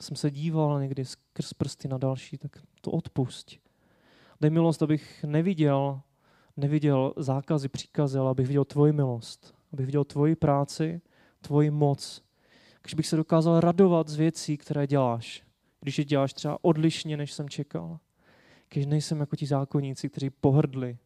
jsem 0.00 0.16
se 0.16 0.30
díval 0.30 0.80
někdy 0.80 1.04
skrz 1.04 1.52
prsty 1.52 1.88
na 1.88 1.98
další, 1.98 2.38
tak 2.38 2.58
to 2.80 2.90
odpust. 2.90 3.52
Dej 4.40 4.50
milost, 4.50 4.82
abych 4.82 5.24
neviděl, 5.24 6.00
neviděl 6.56 7.14
zákazy, 7.16 7.68
příkazy, 7.68 8.18
ale 8.18 8.30
abych 8.30 8.46
viděl 8.46 8.64
tvoji 8.64 8.92
milost. 8.92 9.54
Abych 9.72 9.86
viděl 9.86 10.04
tvoji 10.04 10.36
práci, 10.36 11.00
tvoji 11.40 11.70
moc. 11.70 12.22
Když 12.82 12.94
bych 12.94 13.06
se 13.06 13.16
dokázal 13.16 13.60
radovat 13.60 14.08
z 14.08 14.16
věcí, 14.16 14.56
které 14.56 14.86
děláš. 14.86 15.42
Když 15.80 15.98
je 15.98 16.04
děláš 16.04 16.34
třeba 16.34 16.58
odlišně, 16.62 17.16
než 17.16 17.32
jsem 17.32 17.48
čekal. 17.48 17.98
Když 18.68 18.86
nejsem 18.86 19.20
jako 19.20 19.36
ti 19.36 19.46
zákonníci, 19.46 20.08
kteří 20.08 20.30
pohrdli. 20.30 20.98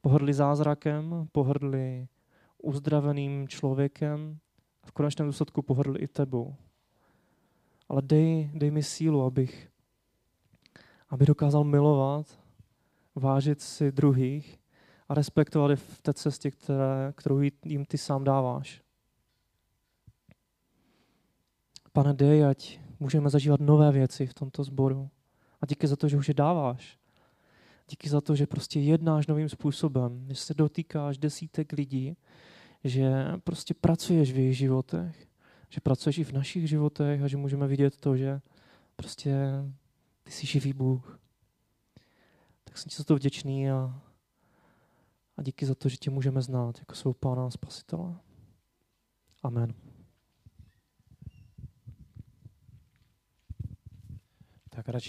Pohrdli 0.00 0.34
zázrakem, 0.34 1.28
pohrdli 1.32 2.08
uzdraveným 2.62 3.48
člověkem 3.48 4.38
v 4.88 4.92
konečném 4.92 5.28
důsledku 5.28 5.62
pohrdli 5.62 5.98
i 5.98 6.08
tebou 6.08 6.56
ale 7.88 8.02
dej, 8.02 8.50
dej 8.54 8.70
mi 8.70 8.82
sílu, 8.82 9.22
abych, 9.22 9.68
aby 11.08 11.26
dokázal 11.26 11.64
milovat, 11.64 12.38
vážit 13.14 13.60
si 13.60 13.92
druhých 13.92 14.58
a 15.08 15.14
respektovat 15.14 15.70
je 15.70 15.76
v 15.76 16.02
té 16.02 16.14
cestě, 16.14 16.50
které, 16.50 17.12
kterou 17.16 17.40
jim 17.64 17.84
ty 17.84 17.98
sám 17.98 18.24
dáváš. 18.24 18.82
Pane, 21.92 22.14
dej, 22.14 22.44
ať 22.44 22.80
můžeme 23.00 23.30
zažívat 23.30 23.60
nové 23.60 23.92
věci 23.92 24.26
v 24.26 24.34
tomto 24.34 24.64
sboru. 24.64 25.10
A 25.60 25.66
díky 25.66 25.86
za 25.86 25.96
to, 25.96 26.08
že 26.08 26.16
už 26.16 26.28
je 26.28 26.34
dáváš. 26.34 26.98
Díky 27.90 28.08
za 28.08 28.20
to, 28.20 28.36
že 28.36 28.46
prostě 28.46 28.80
jednáš 28.80 29.26
novým 29.26 29.48
způsobem, 29.48 30.26
že 30.28 30.34
se 30.34 30.54
dotýkáš 30.54 31.18
desítek 31.18 31.72
lidí, 31.72 32.16
že 32.84 33.24
prostě 33.44 33.74
pracuješ 33.74 34.32
v 34.32 34.36
jejich 34.36 34.56
životech 34.56 35.28
že 35.68 35.80
pracuješ 35.80 36.18
i 36.18 36.24
v 36.24 36.32
našich 36.32 36.68
životech 36.68 37.22
a 37.22 37.28
že 37.28 37.36
můžeme 37.36 37.66
vidět 37.66 37.96
to, 37.96 38.16
že 38.16 38.40
prostě 38.96 39.34
ty 40.22 40.32
jsi 40.32 40.46
živý 40.46 40.72
Bůh. 40.72 41.20
Tak 42.64 42.78
jsem 42.78 42.88
ti 42.88 42.96
za 42.96 43.04
to 43.04 43.16
vděčný 43.16 43.70
a, 43.70 44.02
a 45.36 45.42
díky 45.42 45.66
za 45.66 45.74
to, 45.74 45.88
že 45.88 45.96
tě 45.96 46.10
můžeme 46.10 46.42
znát 46.42 46.78
jako 46.78 46.94
svou 46.94 47.12
pána 47.12 47.46
a 47.46 47.50
spasitele. 47.50 48.16
Amen. 49.42 49.74
Tak 54.70 54.88
radši 54.88 55.06